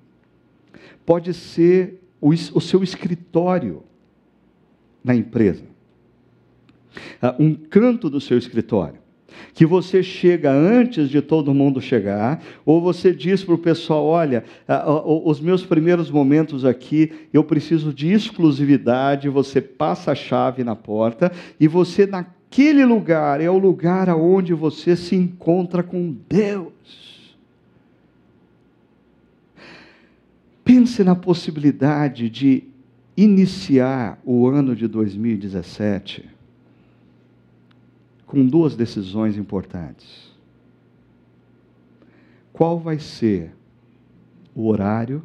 [1.06, 3.84] pode ser o, o seu escritório
[5.04, 5.64] na empresa,
[7.22, 9.04] ah, um canto do seu escritório
[9.54, 14.44] que você chega antes de todo mundo chegar, ou você diz para o pessoal: olha,
[15.06, 21.32] os meus primeiros momentos aqui, eu preciso de exclusividade, você passa a chave na porta,
[21.60, 27.13] e você, naquele lugar, é o lugar aonde você se encontra com Deus.
[30.76, 32.64] Pense na possibilidade de
[33.16, 36.28] iniciar o ano de 2017
[38.26, 40.34] com duas decisões importantes.
[42.52, 43.54] Qual vai ser
[44.56, 45.22] o horário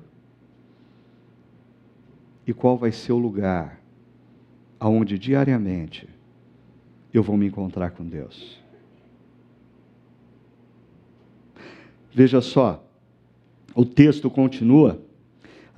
[2.47, 3.81] e qual vai ser o lugar
[4.79, 6.07] aonde diariamente
[7.11, 8.63] eu vou me encontrar com Deus?
[12.13, 12.87] Veja só,
[13.75, 15.08] o texto continua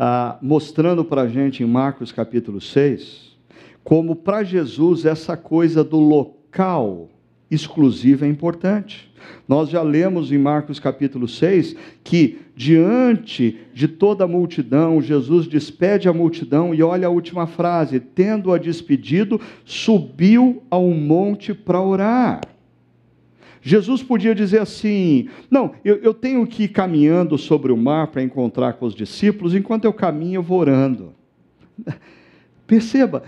[0.03, 3.37] ah, mostrando para a gente em Marcos capítulo 6,
[3.85, 7.11] como para Jesus essa coisa do local
[7.51, 9.13] exclusiva é importante.
[9.47, 16.09] Nós já lemos em Marcos capítulo 6 que, diante de toda a multidão, Jesus despede
[16.09, 22.41] a multidão e olha a última frase: tendo-a despedido, subiu ao monte para orar.
[23.63, 28.23] Jesus podia dizer assim: Não, eu, eu, tenho que ir caminhando sobre o mar para
[28.23, 31.13] encontrar com os discípulos, enquanto eu caminho, eu vou orando.
[32.67, 33.25] Perceba,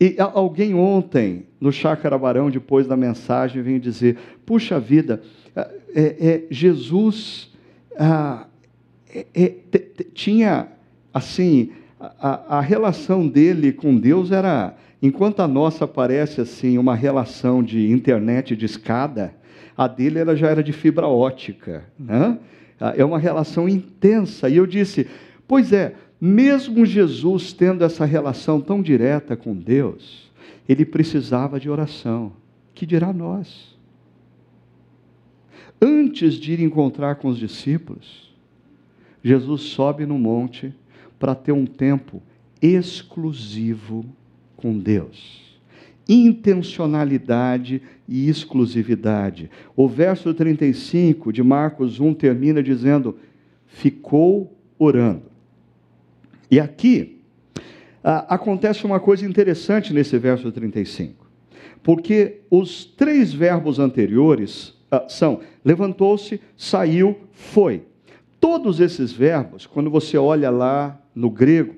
[0.00, 5.22] e alguém ontem, no Chácara Barão, depois da mensagem, veio dizer: Puxa vida,
[5.54, 7.50] é, é, Jesus
[7.98, 8.46] ah,
[9.14, 9.54] é, é
[10.14, 10.68] tinha,
[11.12, 17.62] assim, a, a, relação dele com Deus era, enquanto a nossa parece assim, uma relação
[17.62, 19.34] de internet de escada,
[19.76, 21.84] a dele ela já era de fibra ótica.
[21.98, 22.38] Né?
[22.80, 24.48] Ah, é uma relação intensa.
[24.48, 25.08] E eu disse:
[25.48, 30.30] Pois é, mesmo Jesus tendo essa relação tão direta com Deus,
[30.68, 32.32] ele precisava de oração.
[32.74, 33.76] Que dirá nós?
[35.80, 38.32] Antes de ir encontrar com os discípulos,
[39.22, 40.72] Jesus sobe no monte
[41.18, 42.22] para ter um tempo
[42.60, 44.04] exclusivo
[44.62, 45.42] com Deus.
[46.08, 49.50] Intencionalidade e exclusividade.
[49.76, 53.18] O verso 35 de Marcos 1 termina dizendo:
[53.66, 55.24] ficou orando.
[56.50, 57.18] E aqui
[58.04, 61.26] ah, acontece uma coisa interessante nesse verso 35,
[61.82, 67.82] porque os três verbos anteriores ah, são levantou-se, saiu, foi.
[68.38, 71.76] Todos esses verbos, quando você olha lá no grego,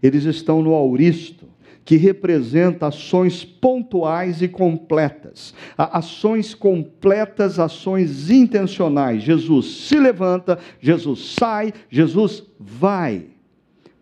[0.00, 1.46] eles estão no auristo,
[1.84, 5.54] que representa ações pontuais e completas.
[5.76, 9.22] Ações completas, ações intencionais.
[9.22, 13.26] Jesus se levanta, Jesus sai, Jesus vai.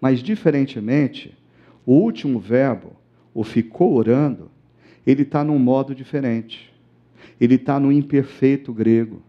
[0.01, 1.37] Mas, diferentemente,
[1.85, 2.97] o último verbo,
[3.35, 4.51] o ficou orando,
[5.05, 6.73] ele está num modo diferente.
[7.41, 9.23] Ele está no imperfeito grego,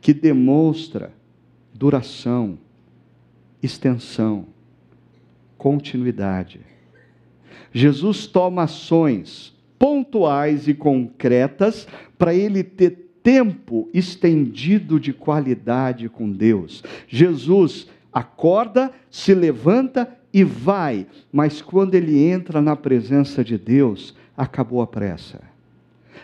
[0.00, 1.12] que demonstra
[1.72, 2.58] duração,
[3.62, 4.46] extensão,
[5.56, 6.73] continuidade.
[7.72, 11.86] Jesus toma ações pontuais e concretas
[12.16, 16.82] para ele ter tempo estendido de qualidade com Deus.
[17.08, 24.82] Jesus acorda, se levanta e vai, mas quando ele entra na presença de Deus, acabou
[24.82, 25.40] a pressa.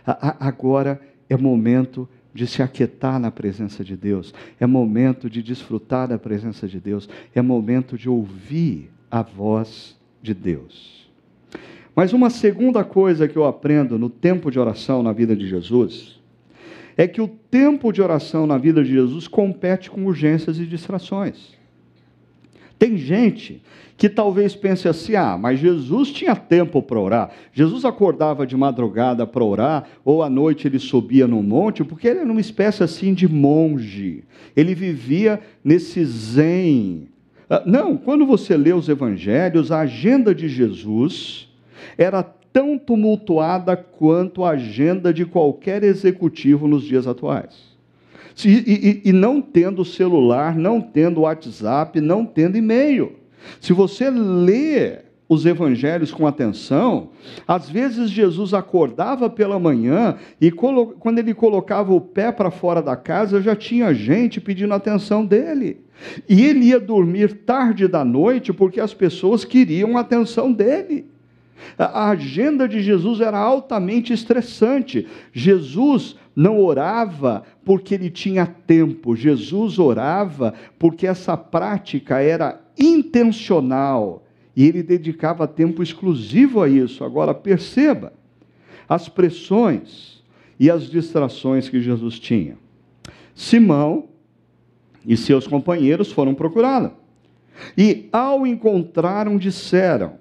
[0.05, 6.19] Agora é momento de se aquietar na presença de Deus, é momento de desfrutar da
[6.19, 11.00] presença de Deus, é momento de ouvir a voz de Deus.
[12.01, 16.19] Mas uma segunda coisa que eu aprendo no tempo de oração na vida de Jesus
[16.97, 21.51] é que o tempo de oração na vida de Jesus compete com urgências e distrações.
[22.79, 23.61] Tem gente
[23.99, 27.33] que talvez pense assim: ah, mas Jesus tinha tempo para orar.
[27.53, 32.21] Jesus acordava de madrugada para orar, ou à noite ele subia no monte, porque ele
[32.21, 34.25] era uma espécie assim de monge.
[34.57, 37.09] Ele vivia nesse zen.
[37.51, 41.50] Ah, não, quando você lê os evangelhos, a agenda de Jesus
[41.97, 47.71] era tão tumultuada quanto a agenda de qualquer executivo nos dias atuais.
[48.45, 53.13] E, e, e não tendo celular, não tendo WhatsApp, não tendo e-mail.
[53.61, 57.11] Se você lê os evangelhos com atenção,
[57.47, 62.97] às vezes Jesus acordava pela manhã e quando ele colocava o pé para fora da
[62.97, 65.79] casa, já tinha gente pedindo atenção dele.
[66.29, 71.07] E ele ia dormir tarde da noite porque as pessoas queriam a atenção dele.
[71.79, 75.07] A agenda de Jesus era altamente estressante.
[75.33, 84.25] Jesus não orava porque ele tinha tempo, Jesus orava porque essa prática era intencional
[84.57, 87.05] e ele dedicava tempo exclusivo a isso.
[87.05, 88.13] Agora, perceba
[88.89, 90.23] as pressões
[90.59, 92.57] e as distrações que Jesus tinha.
[93.35, 94.09] Simão
[95.07, 96.93] e seus companheiros foram procurá-la.
[97.77, 100.20] E ao encontraram, disseram: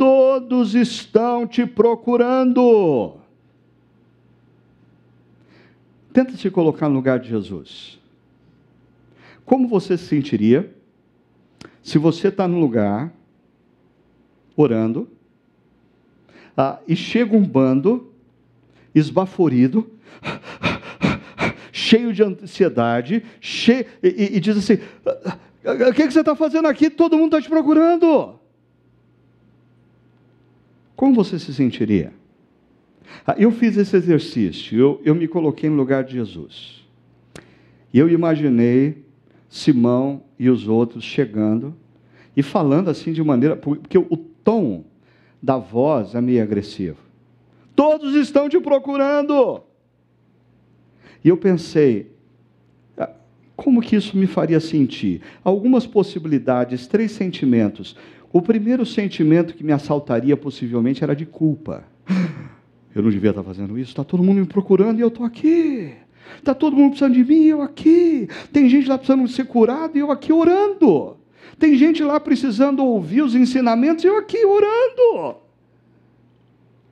[0.00, 3.18] Todos estão te procurando.
[6.10, 8.00] Tenta se colocar no lugar de Jesus.
[9.44, 10.74] Como você se sentiria
[11.82, 13.12] se você está no lugar,
[14.56, 15.06] orando,
[16.56, 18.10] ah, e chega um bando,
[18.94, 19.86] esbaforido,
[21.70, 24.78] cheio de ansiedade, cheio, e, e diz assim:
[25.90, 26.88] O que, que você está fazendo aqui?
[26.88, 28.39] Todo mundo está te procurando.
[31.00, 32.12] Como você se sentiria?
[33.26, 36.84] Ah, eu fiz esse exercício, eu, eu me coloquei no lugar de Jesus.
[37.90, 39.02] E eu imaginei
[39.48, 41.74] Simão e os outros chegando
[42.36, 43.56] e falando assim de maneira.
[43.56, 44.84] Porque o tom
[45.42, 46.98] da voz é meio agressivo.
[47.74, 49.62] Todos estão te procurando.
[51.24, 52.12] E eu pensei,
[52.98, 53.08] ah,
[53.56, 55.22] como que isso me faria sentir?
[55.42, 57.96] Algumas possibilidades, três sentimentos.
[58.32, 61.84] O primeiro sentimento que me assaltaria possivelmente era de culpa.
[62.94, 65.94] Eu não devia estar fazendo isso, está todo mundo me procurando e eu estou aqui.
[66.36, 68.28] Está todo mundo precisando de mim e eu aqui.
[68.52, 71.16] Tem gente lá precisando ser curado e eu aqui orando.
[71.58, 75.36] Tem gente lá precisando ouvir os ensinamentos e eu aqui orando.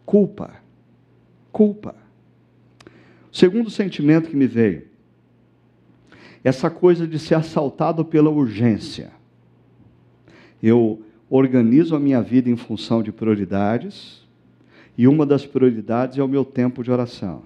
[0.05, 0.57] Culpa.
[1.53, 1.95] Culpa.
[3.33, 4.89] O segundo sentimento que me veio,
[6.43, 9.13] essa coisa de ser assaltado pela urgência.
[10.63, 14.27] Eu organizo a minha vida em função de prioridades,
[14.97, 17.43] e uma das prioridades é o meu tempo de oração.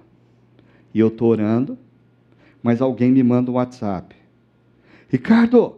[0.93, 1.77] E eu estou orando,
[2.61, 4.15] mas alguém me manda um WhatsApp.
[5.09, 5.75] Ricardo,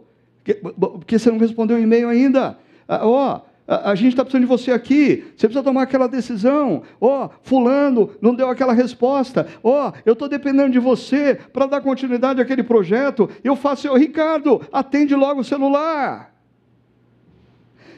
[0.78, 2.58] por que você não respondeu o e-mail ainda?
[2.88, 6.82] Ah, ó, a, a gente está precisando de você aqui, você precisa tomar aquela decisão.
[7.00, 9.46] Ó, fulano não deu aquela resposta.
[9.62, 13.28] Ó, eu estou dependendo de você para dar continuidade àquele projeto.
[13.42, 16.35] Eu faço, Ricardo, atende logo o celular.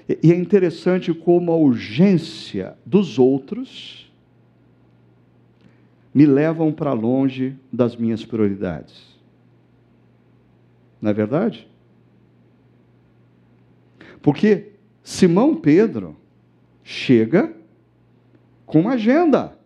[0.09, 4.11] E é interessante como a urgência dos outros
[6.15, 9.19] me levam para longe das minhas prioridades.
[11.01, 11.69] Não é verdade?
[14.23, 16.17] Porque Simão Pedro
[16.83, 17.55] chega
[18.65, 19.57] com uma agenda.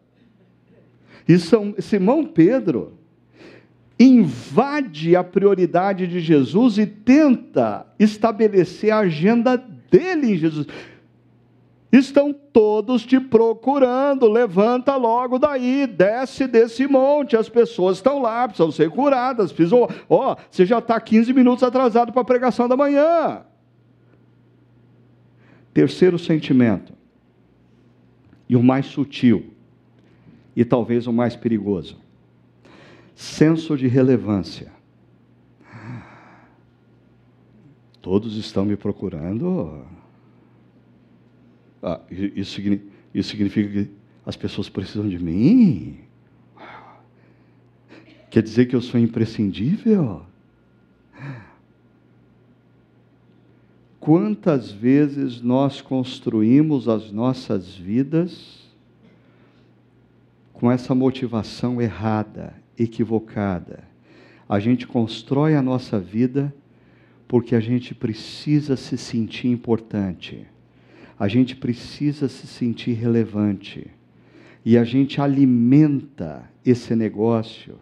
[1.27, 2.99] E São, Simão Pedro
[3.99, 10.67] invade a prioridade de Jesus e tenta estabelecer a agenda dele em Jesus.
[11.93, 18.73] Estão todos te procurando, levanta logo daí, desce desse monte, as pessoas estão lá, precisam
[18.73, 23.43] ser curadas, precisam, ó, você já está 15 minutos atrasado para a pregação da manhã.
[25.75, 26.95] Terceiro sentimento,
[28.49, 29.53] e o mais sutil,
[30.57, 31.99] e talvez o mais perigoso:
[33.15, 34.72] senso de relevância.
[38.03, 39.87] Todos estão me procurando.
[41.83, 42.61] Ah, isso,
[43.15, 43.91] isso significa que
[44.27, 46.01] as pessoas precisam de mim?
[48.31, 50.27] Quer dizer que eu sou imprescindível?
[53.99, 58.63] Quantas vezes nós construímos as nossas vidas
[60.63, 63.83] com essa motivação errada equivocada.
[64.49, 66.55] A gente constrói a nossa vida
[67.33, 70.47] porque a gente precisa se sentir importante.
[71.19, 73.87] A gente precisa se sentir relevante.
[74.63, 77.79] E a gente alimenta esse negócio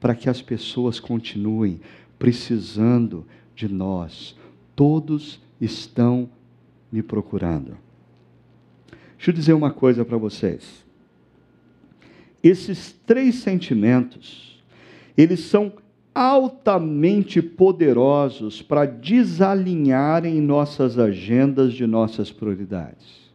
[0.00, 1.80] para que as pessoas continuem
[2.18, 3.24] precisando
[3.54, 4.36] de nós.
[4.74, 6.28] Todos estão
[6.90, 7.78] me procurando.
[9.16, 10.84] Deixa eu dizer uma coisa para vocês.
[12.42, 14.60] Esses três sentimentos,
[15.16, 15.72] eles são
[16.18, 23.30] altamente poderosos para desalinharem nossas agendas de nossas prioridades.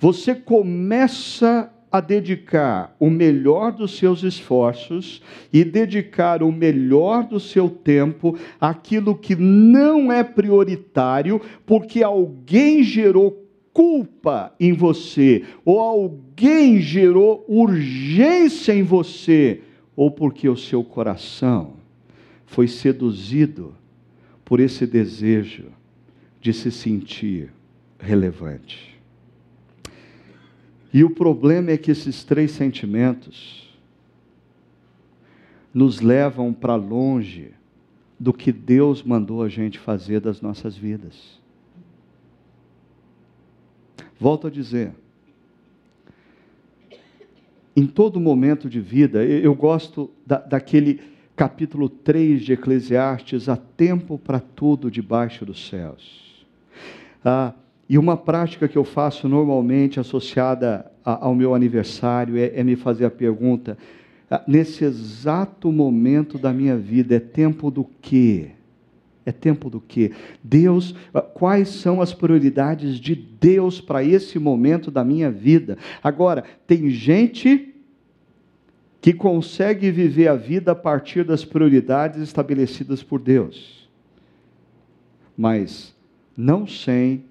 [0.00, 5.22] Você começa a dedicar o melhor dos seus esforços
[5.52, 13.46] e dedicar o melhor do seu tempo àquilo que não é prioritário, porque alguém gerou
[13.72, 19.60] culpa em você, ou alguém gerou urgência em você,
[19.94, 21.81] ou porque o seu coração
[22.52, 23.74] foi seduzido
[24.44, 25.72] por esse desejo
[26.38, 27.50] de se sentir
[27.98, 29.00] relevante.
[30.92, 33.74] E o problema é que esses três sentimentos
[35.72, 37.52] nos levam para longe
[38.20, 41.40] do que Deus mandou a gente fazer das nossas vidas.
[44.20, 44.92] Volto a dizer,
[47.74, 51.11] em todo momento de vida, eu gosto da, daquele
[51.42, 56.46] capítulo 3 de Eclesiastes: há tempo para tudo debaixo dos céus.
[57.24, 57.52] Ah,
[57.88, 63.06] e uma prática que eu faço normalmente associada ao meu aniversário é, é me fazer
[63.06, 63.76] a pergunta:
[64.30, 68.50] ah, nesse exato momento da minha vida, é tempo do quê?
[69.26, 70.12] É tempo do quê?
[70.44, 75.76] Deus, ah, quais são as prioridades de Deus para esse momento da minha vida?
[76.04, 77.71] Agora, tem gente
[79.02, 83.90] que consegue viver a vida a partir das prioridades estabelecidas por Deus,
[85.36, 85.92] mas
[86.36, 87.24] não sem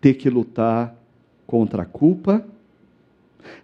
[0.00, 0.94] ter que lutar
[1.48, 2.46] contra a culpa,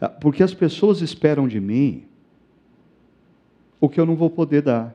[0.01, 2.05] ah, porque as pessoas esperam de mim
[3.80, 4.93] o que eu não vou poder dar.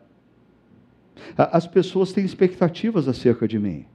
[1.38, 3.86] Ah, as pessoas têm expectativas acerca de mim.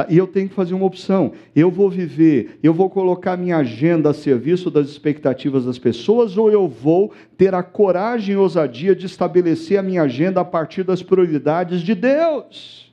[0.00, 1.32] Ah, e eu tenho que fazer uma opção.
[1.56, 6.52] Eu vou viver, eu vou colocar minha agenda a serviço das expectativas das pessoas, ou
[6.52, 11.02] eu vou ter a coragem e ousadia de estabelecer a minha agenda a partir das
[11.02, 12.87] prioridades de Deus.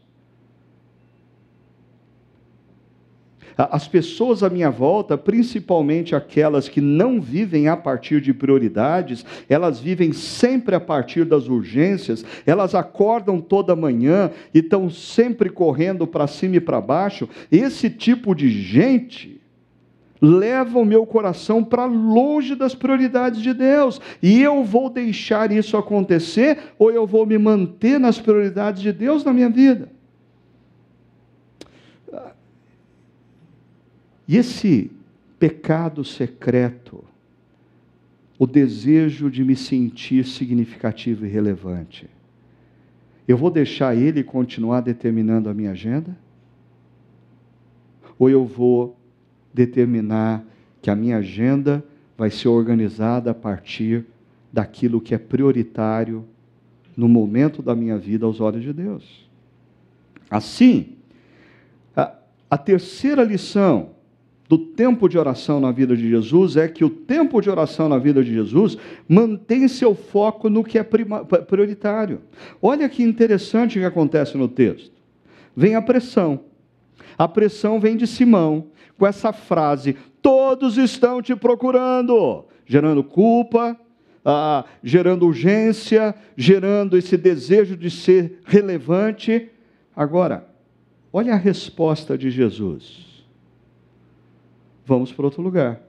[3.58, 9.80] As pessoas à minha volta, principalmente aquelas que não vivem a partir de prioridades, elas
[9.80, 16.28] vivem sempre a partir das urgências, elas acordam toda manhã e estão sempre correndo para
[16.28, 17.30] cima e para baixo.
[17.50, 19.42] Esse tipo de gente
[20.22, 24.02] leva o meu coração para longe das prioridades de Deus.
[24.22, 29.24] E eu vou deixar isso acontecer ou eu vou me manter nas prioridades de Deus
[29.24, 29.95] na minha vida?
[34.28, 34.92] E esse
[35.38, 37.04] pecado secreto,
[38.38, 42.10] o desejo de me sentir significativo e relevante,
[43.28, 46.16] eu vou deixar ele continuar determinando a minha agenda?
[48.20, 48.98] Ou eu vou
[49.54, 50.46] determinar
[50.82, 51.84] que a minha agenda
[52.18, 54.06] vai ser organizada a partir
[54.54, 56.26] daquilo que é prioritário
[56.96, 59.28] no momento da minha vida aos olhos de Deus?
[60.30, 60.94] Assim,
[61.96, 62.16] a,
[62.50, 63.95] a terceira lição
[64.48, 67.98] do tempo de oração na vida de Jesus é que o tempo de oração na
[67.98, 68.78] vida de Jesus
[69.08, 72.22] mantém seu foco no que é prioritário.
[72.62, 74.92] Olha que interessante que acontece no texto.
[75.56, 76.42] Vem a pressão.
[77.18, 78.68] A pressão vem de Simão,
[78.98, 83.80] com essa frase: Todos estão te procurando, gerando culpa,
[84.24, 89.50] ah, gerando urgência, gerando esse desejo de ser relevante.
[89.96, 90.48] Agora,
[91.12, 93.15] olha a resposta de Jesus
[94.86, 95.82] vamos para outro lugar.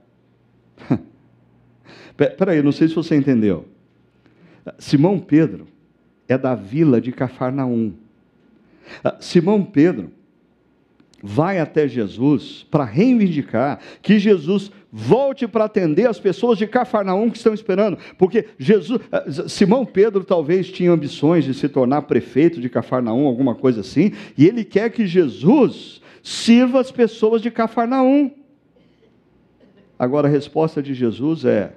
[2.16, 3.66] Peraí, não sei se você entendeu.
[4.78, 5.66] Simão Pedro
[6.28, 7.92] é da vila de Cafarnaum.
[9.04, 10.10] Ah, Simão Pedro
[11.22, 17.36] vai até Jesus para reivindicar que Jesus volte para atender as pessoas de Cafarnaum que
[17.36, 22.68] estão esperando, porque Jesus, ah, Simão Pedro talvez tinha ambições de se tornar prefeito de
[22.68, 28.30] Cafarnaum, alguma coisa assim, e ele quer que Jesus sirva as pessoas de Cafarnaum.
[29.98, 31.76] Agora a resposta de Jesus é: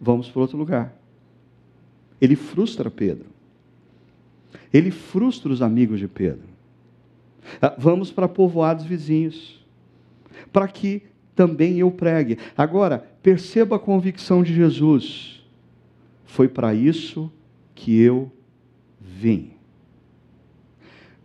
[0.00, 0.96] vamos para outro lugar.
[2.20, 3.26] Ele frustra Pedro.
[4.72, 6.48] Ele frustra os amigos de Pedro.
[7.60, 9.64] Ah, vamos para povoados vizinhos,
[10.52, 11.02] para que
[11.34, 12.38] também eu pregue.
[12.56, 15.42] Agora, perceba a convicção de Jesus.
[16.26, 17.32] Foi para isso
[17.74, 18.30] que eu
[19.00, 19.52] vim.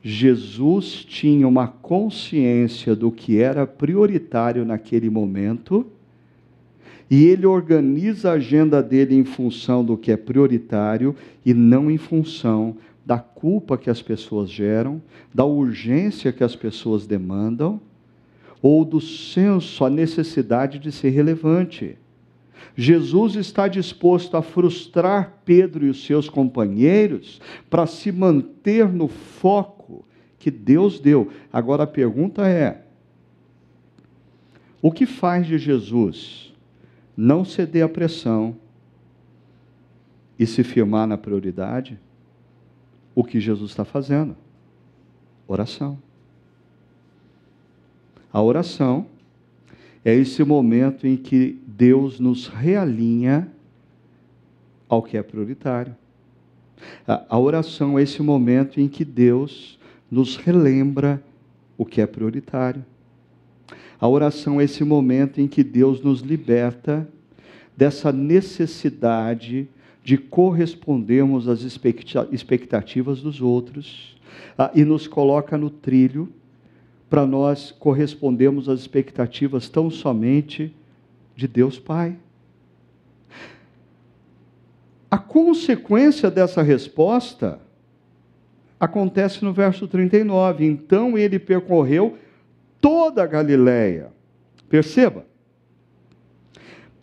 [0.01, 5.88] Jesus tinha uma consciência do que era prioritário naquele momento,
[7.09, 11.97] e ele organiza a agenda dele em função do que é prioritário e não em
[11.97, 15.01] função da culpa que as pessoas geram,
[15.33, 17.81] da urgência que as pessoas demandam,
[18.61, 21.97] ou do senso, a necessidade de ser relevante.
[22.75, 30.05] Jesus está disposto a frustrar Pedro e os seus companheiros para se manter no foco
[30.39, 31.29] que Deus deu.
[31.51, 32.85] Agora a pergunta é:
[34.81, 36.52] o que faz de Jesus
[37.16, 38.55] não ceder à pressão
[40.38, 41.99] e se firmar na prioridade?
[43.16, 44.36] O que Jesus está fazendo?
[45.47, 45.99] Oração.
[48.32, 49.05] A oração
[50.03, 53.47] é esse momento em que Deus nos realinha
[54.89, 55.95] ao que é prioritário.
[57.07, 61.24] A oração é esse momento em que Deus nos relembra
[61.78, 62.84] o que é prioritário.
[63.99, 67.07] A oração é esse momento em que Deus nos liberta
[67.76, 69.67] dessa necessidade
[70.03, 74.17] de correspondermos às expectativas dos outros
[74.57, 76.30] ah, e nos coloca no trilho
[77.09, 80.76] para nós correspondermos às expectativas tão somente
[81.36, 82.17] de Deus Pai.
[85.09, 87.59] A consequência dessa resposta
[88.80, 90.65] acontece no verso 39.
[90.65, 92.17] Então ele percorreu
[92.84, 94.11] toda a Galiléia.
[94.67, 95.25] Perceba.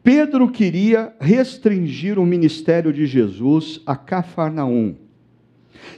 [0.02, 4.94] Pedro queria restringir o ministério de Jesus a Cafarnaum.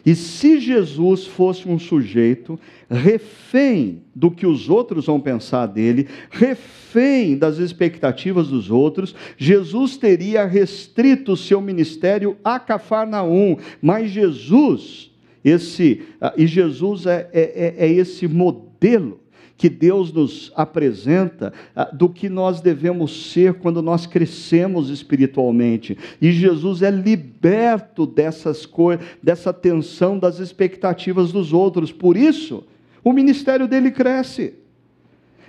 [0.07, 2.59] E se Jesus fosse um sujeito
[2.89, 10.47] refém do que os outros vão pensar dele, refém das expectativas dos outros, Jesus teria
[10.47, 13.57] restrito seu ministério a Cafarnaum.
[13.81, 15.11] Mas Jesus,
[15.45, 19.22] esse, ah, e Jesus é, é, é, é esse modelo
[19.63, 25.97] que Deus nos apresenta ah, do que nós devemos ser quando nós crescemos espiritualmente.
[26.21, 31.93] E Jesus é liberto dessas coisas, dessa tensão das expectativas dos outros.
[31.93, 32.65] Por isso,
[33.05, 34.55] o ministério dele cresce.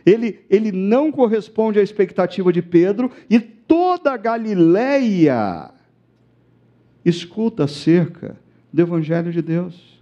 [0.05, 5.72] Ele, ele não corresponde à expectativa de Pedro e toda a Galileia
[7.03, 8.38] escuta acerca
[8.72, 9.92] do Evangelho de Deus.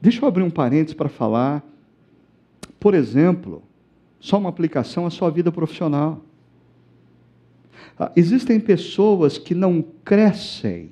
[0.00, 1.64] Deixa eu abrir um parênteses para falar,
[2.78, 3.62] por exemplo,
[4.20, 6.20] só uma aplicação à sua vida profissional.
[7.98, 10.90] Ah, existem pessoas que não crescem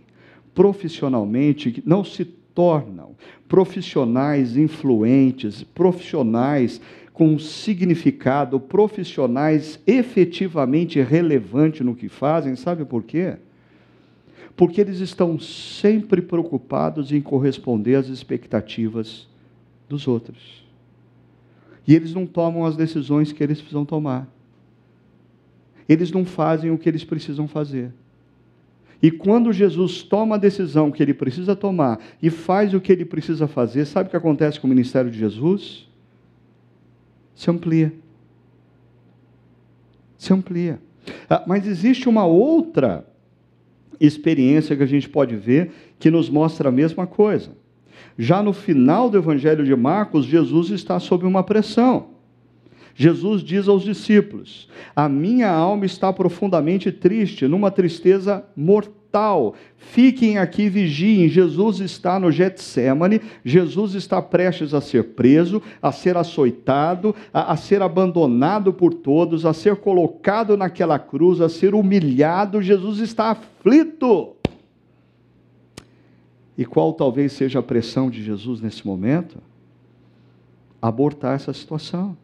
[0.55, 3.15] profissionalmente, que não se tornam
[3.49, 6.81] profissionais influentes, profissionais
[7.13, 13.37] com significado, profissionais efetivamente relevantes no que fazem, sabe por quê?
[14.57, 19.27] Porque eles estão sempre preocupados em corresponder às expectativas
[19.89, 20.65] dos outros.
[21.87, 24.29] E eles não tomam as decisões que eles precisam tomar.
[25.89, 27.93] Eles não fazem o que eles precisam fazer.
[29.03, 33.05] E quando Jesus toma a decisão que ele precisa tomar e faz o que ele
[33.05, 35.87] precisa fazer, sabe o que acontece com o ministério de Jesus?
[37.35, 37.93] Se amplia.
[40.17, 40.81] Se amplia.
[41.29, 43.07] Ah, mas existe uma outra
[44.01, 47.57] experiência que a gente pode ver que nos mostra a mesma coisa.
[48.18, 52.14] Já no final do Evangelho de Marcos, Jesus está sob uma pressão.
[52.95, 59.04] Jesus diz aos discípulos: A minha alma está profundamente triste, numa tristeza mortal.
[59.77, 61.29] Fiquem aqui vigiem.
[61.29, 67.57] Jesus está no Getsemane, Jesus está prestes a ser preso, a ser açoitado, a, a
[67.57, 72.62] ser abandonado por todos, a ser colocado naquela cruz, a ser humilhado.
[72.62, 74.33] Jesus está aflito.
[76.57, 79.39] E qual talvez seja a pressão de Jesus nesse momento?
[80.81, 82.17] Abortar essa situação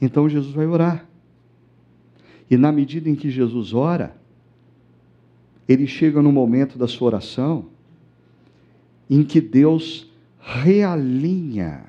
[0.00, 1.06] então Jesus vai orar.
[2.50, 4.16] E na medida em que Jesus ora,
[5.68, 7.66] ele chega no momento da sua oração
[9.10, 10.10] em que Deus
[10.40, 11.84] realinha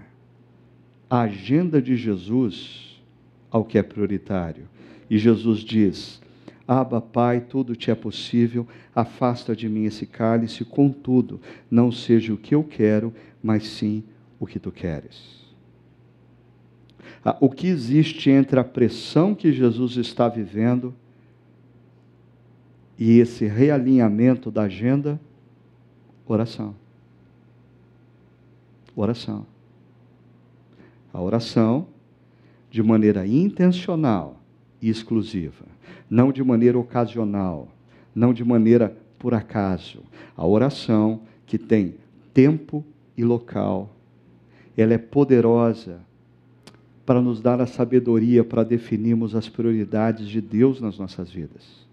[1.10, 3.02] a agenda de Jesus
[3.50, 4.68] ao que é prioritário.
[5.10, 6.22] E Jesus diz:
[6.68, 11.40] Aba, Pai, tudo te é possível, afasta de mim esse cálice, contudo,
[11.72, 14.04] não seja o que eu quero, mas sim
[14.40, 15.40] o que tu queres.
[17.24, 20.94] Ah, o que existe entre a pressão que Jesus está vivendo
[23.00, 25.18] esse realinhamento da agenda?
[26.28, 26.76] Oração.
[28.94, 29.46] Oração.
[31.14, 31.88] A oração,
[32.70, 34.36] de maneira intencional,
[34.82, 35.66] e exclusiva,
[36.10, 37.68] não de maneira ocasional,
[38.14, 40.04] não de maneira por acaso.
[40.36, 41.96] A oração que tem
[42.34, 42.84] tempo
[43.18, 43.94] e local,
[44.78, 46.00] ela é poderosa
[47.06, 51.89] para nos dar a sabedoria para definirmos as prioridades de Deus nas nossas vidas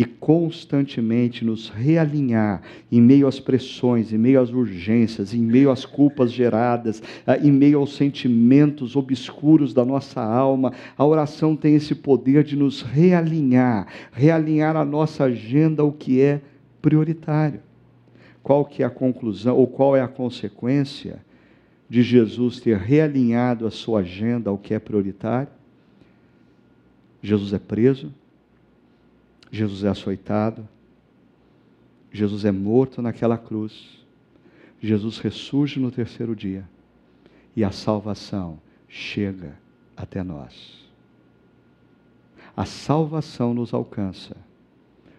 [0.00, 5.84] e constantemente nos realinhar em meio às pressões, em meio às urgências, em meio às
[5.84, 10.72] culpas geradas, ah, em meio aos sentimentos obscuros da nossa alma.
[10.96, 16.40] A oração tem esse poder de nos realinhar, realinhar a nossa agenda ao que é
[16.80, 17.60] prioritário.
[18.42, 21.22] Qual que é a conclusão ou qual é a consequência
[21.90, 25.52] de Jesus ter realinhado a sua agenda ao que é prioritário?
[27.22, 28.10] Jesus é preso,
[29.50, 30.68] Jesus é açoitado,
[32.12, 34.04] Jesus é morto naquela cruz,
[34.80, 36.68] Jesus ressurge no terceiro dia
[37.54, 39.58] e a salvação chega
[39.96, 40.88] até nós.
[42.56, 44.36] A salvação nos alcança,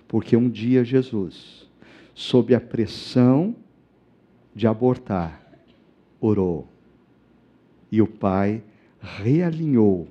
[0.08, 1.70] porque um dia Jesus,
[2.14, 3.56] sob a pressão
[4.54, 5.42] de abortar,
[6.20, 6.68] orou
[7.92, 8.64] e o Pai
[9.00, 10.08] realinhou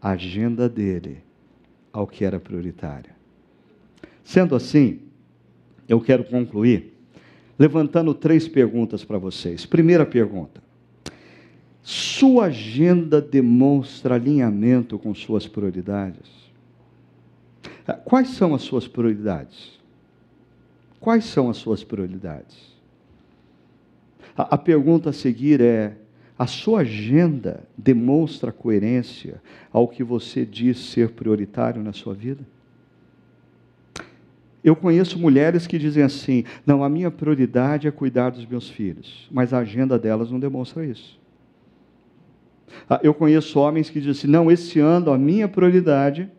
[0.00, 1.22] a agenda dele
[1.92, 3.13] ao que era prioritário.
[4.24, 5.00] Sendo assim,
[5.86, 6.94] eu quero concluir
[7.58, 9.66] levantando três perguntas para vocês.
[9.66, 10.62] Primeira pergunta:
[11.82, 16.44] Sua agenda demonstra alinhamento com suas prioridades?
[18.04, 19.78] Quais são as suas prioridades?
[20.98, 22.74] Quais são as suas prioridades?
[24.36, 25.96] A, a pergunta a seguir é:
[26.38, 32.44] a sua agenda demonstra coerência ao que você diz ser prioritário na sua vida?
[34.64, 39.28] Eu conheço mulheres que dizem assim: não, a minha prioridade é cuidar dos meus filhos,
[39.30, 41.20] mas a agenda delas não demonstra isso.
[42.88, 46.30] Ah, eu conheço homens que dizem assim: não, esse ano a minha prioridade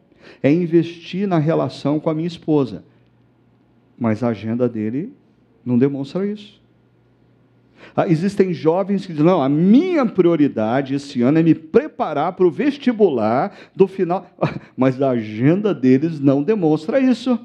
[0.41, 2.83] é investir na relação com a minha esposa,
[3.95, 5.13] mas a agenda dele
[5.63, 6.59] não demonstra isso.
[7.95, 12.47] Ah, existem jovens que dizem: não, a minha prioridade esse ano é me preparar para
[12.47, 14.25] o vestibular do final,
[14.75, 17.39] mas a agenda deles não demonstra isso.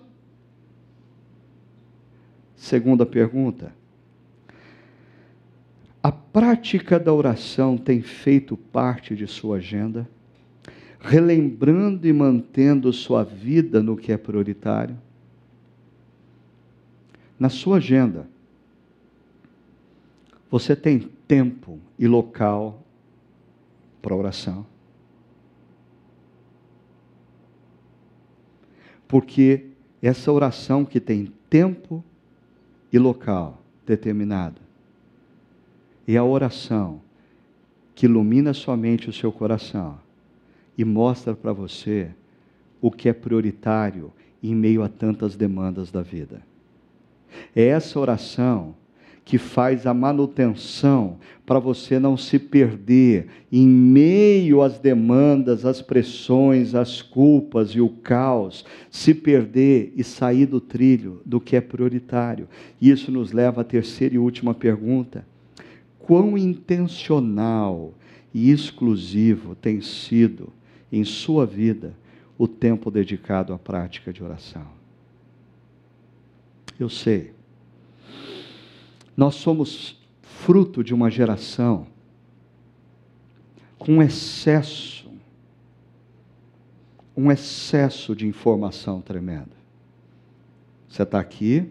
[2.60, 3.74] Segunda pergunta.
[6.02, 10.06] A prática da oração tem feito parte de sua agenda,
[11.00, 14.94] relembrando e mantendo sua vida no que é prioritário?
[17.38, 18.28] Na sua agenda,
[20.50, 22.84] você tem tempo e local
[24.02, 24.66] para oração?
[29.08, 29.68] Porque
[30.02, 32.04] essa oração que tem tempo
[32.92, 34.60] e local determinado.
[36.06, 37.00] E a oração
[37.94, 39.98] que ilumina somente o seu coração
[40.76, 42.10] e mostra para você
[42.80, 44.12] o que é prioritário
[44.42, 46.42] em meio a tantas demandas da vida.
[47.54, 48.74] É essa oração
[49.24, 56.74] que faz a manutenção para você não se perder em meio às demandas, às pressões,
[56.74, 62.48] às culpas e o caos, se perder e sair do trilho do que é prioritário.
[62.80, 65.26] Isso nos leva à terceira e última pergunta:
[65.98, 67.94] quão intencional
[68.32, 70.52] e exclusivo tem sido
[70.90, 71.94] em sua vida
[72.38, 74.66] o tempo dedicado à prática de oração?
[76.78, 77.32] Eu sei
[79.16, 81.86] nós somos fruto de uma geração
[83.78, 85.10] com excesso,
[87.16, 89.58] um excesso de informação tremenda.
[90.88, 91.66] Você está aqui,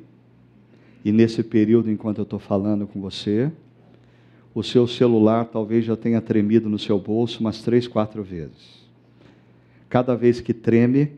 [1.04, 3.52] e nesse período, enquanto eu estou falando com você,
[4.54, 8.88] o seu celular talvez já tenha tremido no seu bolso umas três, quatro vezes.
[9.88, 11.12] Cada vez que treme,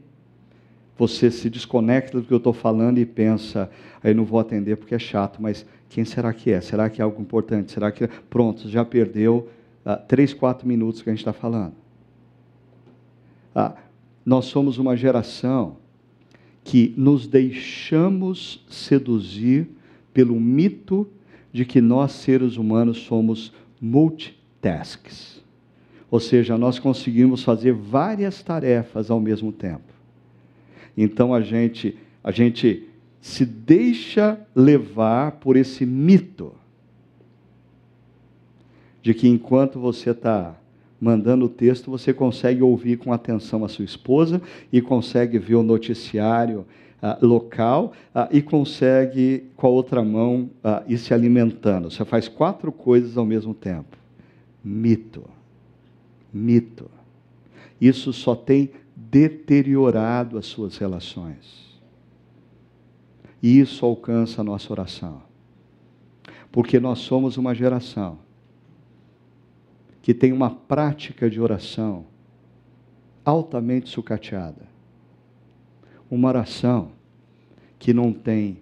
[1.02, 3.72] você se desconecta do que eu estou falando e pensa,
[4.04, 6.62] aí não vou atender porque é chato, mas quem será que é?
[6.62, 7.72] Será que é algo importante?
[7.72, 8.08] Será que.
[8.30, 9.50] Pronto, já perdeu
[9.84, 11.74] ah, três, quatro minutos que a gente está falando.
[13.56, 13.74] Ah,
[14.24, 15.78] nós somos uma geração
[16.64, 19.72] que nos deixamos seduzir
[20.14, 21.10] pelo mito
[21.52, 25.42] de que nós, seres humanos, somos multitasks.
[26.12, 29.91] Ou seja, nós conseguimos fazer várias tarefas ao mesmo tempo.
[30.98, 32.88] Então a gente, a gente
[33.22, 36.54] se deixa levar por esse mito
[39.02, 40.56] de que enquanto você está
[41.00, 44.40] mandando o texto, você consegue ouvir com atenção a sua esposa
[44.72, 46.66] e consegue ver o noticiário
[47.02, 51.90] uh, local uh, e consegue, com a outra mão, uh, ir se alimentando.
[51.90, 53.98] Você faz quatro coisas ao mesmo tempo.
[54.64, 55.24] Mito.
[56.32, 56.90] Mito.
[57.80, 58.70] Isso só tem
[59.10, 61.80] deteriorado as suas relações.
[63.42, 65.24] E isso alcança a nossa oração.
[66.52, 68.20] Porque nós somos uma geração
[70.02, 72.06] que tem uma prática de oração
[73.26, 74.70] altamente sucateada.
[76.10, 76.92] Uma oração
[77.80, 78.60] que não tem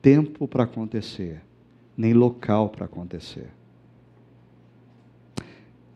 [0.00, 1.40] tempo para acontecer,
[1.96, 3.48] nem local para acontecer.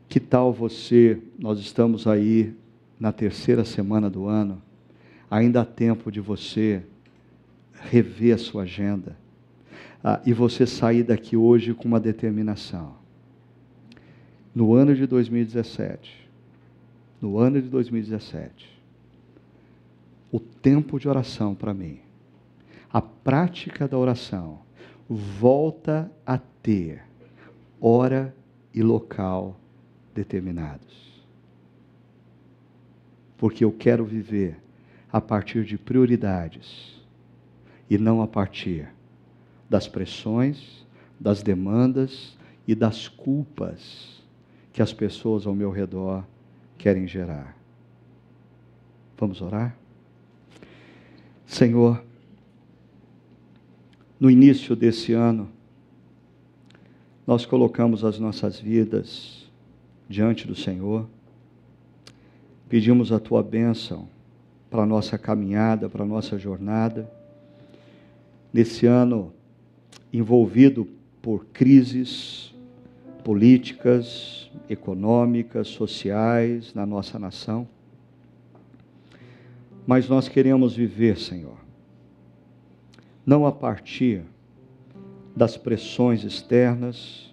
[0.08, 2.54] Que tal você, nós estamos aí
[2.98, 4.60] na terceira semana do ano,
[5.30, 6.82] ainda há tempo de você
[7.72, 9.16] rever a sua agenda
[10.02, 12.94] ah, e você sair daqui hoje com uma determinação.
[14.54, 16.28] No ano de 2017,
[17.20, 18.80] no ano de 2017,
[20.32, 21.98] o tempo de oração para mim,
[22.90, 24.60] a prática da oração,
[25.08, 27.02] volta a ter
[27.80, 28.34] hora
[28.72, 29.60] e local
[30.14, 31.15] determinados
[33.36, 34.56] porque eu quero viver
[35.12, 37.00] a partir de prioridades
[37.88, 38.88] e não a partir
[39.68, 40.86] das pressões,
[41.18, 44.22] das demandas e das culpas
[44.72, 46.24] que as pessoas ao meu redor
[46.76, 47.56] querem gerar.
[49.16, 49.76] Vamos orar?
[51.46, 52.04] Senhor,
[54.18, 55.48] no início desse ano,
[57.26, 59.50] nós colocamos as nossas vidas
[60.08, 61.08] diante do Senhor
[62.68, 64.08] Pedimos a tua bênção
[64.68, 67.10] para a nossa caminhada, para a nossa jornada.
[68.52, 69.32] Nesse ano
[70.12, 70.88] envolvido
[71.22, 72.54] por crises
[73.22, 77.68] políticas, econômicas, sociais na nossa nação.
[79.86, 81.56] Mas nós queremos viver, Senhor,
[83.24, 84.22] não a partir
[85.34, 87.32] das pressões externas,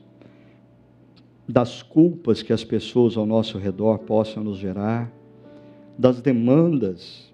[1.48, 5.12] das culpas que as pessoas ao nosso redor possam nos gerar,
[5.98, 7.32] das demandas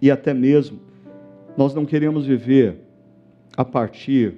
[0.00, 0.78] e até mesmo
[1.56, 2.76] nós não queremos viver
[3.56, 4.34] a partir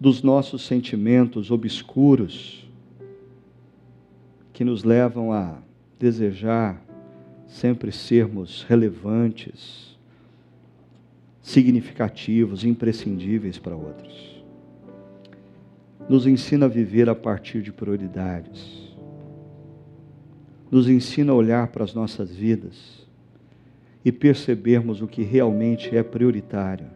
[0.00, 2.68] dos nossos sentimentos obscuros
[4.52, 5.58] que nos levam a
[5.98, 6.82] desejar
[7.46, 9.98] sempre sermos relevantes,
[11.40, 14.42] significativos, imprescindíveis para outros.
[16.08, 18.81] Nos ensina a viver a partir de prioridades
[20.72, 23.06] nos ensina a olhar para as nossas vidas
[24.02, 26.86] e percebermos o que realmente é prioritário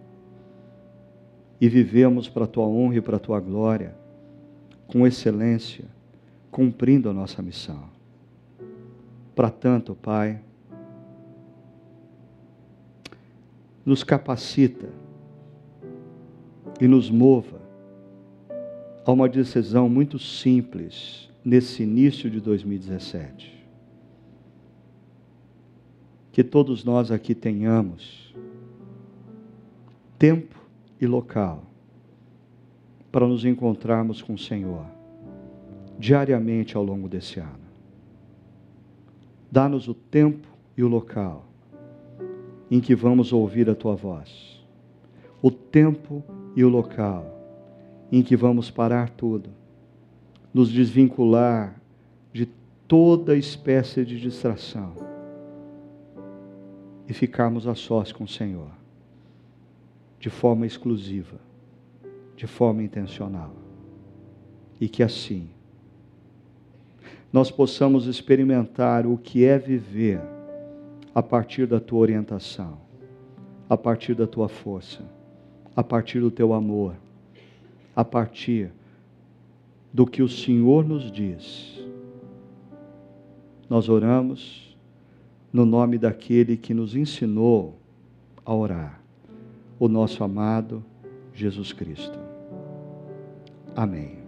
[1.60, 3.94] e vivemos para a tua honra e para a tua glória
[4.86, 5.84] com excelência,
[6.50, 7.90] cumprindo a nossa missão.
[9.34, 10.40] Para tanto, Pai,
[13.84, 14.88] nos capacita
[16.80, 17.60] e nos mova
[19.04, 23.55] a uma decisão muito simples nesse início de 2017
[26.36, 28.36] que todos nós aqui tenhamos
[30.18, 30.54] tempo
[31.00, 31.62] e local
[33.10, 34.84] para nos encontrarmos com o Senhor
[35.98, 37.64] diariamente ao longo desse ano.
[39.50, 41.46] Dá-nos o tempo e o local
[42.70, 44.62] em que vamos ouvir a tua voz,
[45.40, 46.22] o tempo
[46.54, 47.24] e o local
[48.12, 49.48] em que vamos parar tudo,
[50.52, 51.80] nos desvincular
[52.30, 52.46] de
[52.86, 55.15] toda espécie de distração
[57.08, 58.70] e ficarmos a sós com o Senhor,
[60.18, 61.38] de forma exclusiva,
[62.36, 63.54] de forma intencional.
[64.80, 65.48] E que assim
[67.32, 70.20] nós possamos experimentar o que é viver
[71.14, 72.78] a partir da tua orientação,
[73.68, 75.02] a partir da tua força,
[75.74, 76.94] a partir do teu amor,
[77.94, 78.70] a partir
[79.92, 81.82] do que o Senhor nos diz.
[83.68, 84.65] Nós oramos
[85.52, 87.78] no nome daquele que nos ensinou
[88.44, 89.00] a orar,
[89.78, 90.84] o nosso amado
[91.34, 92.18] Jesus Cristo.
[93.74, 94.25] Amém.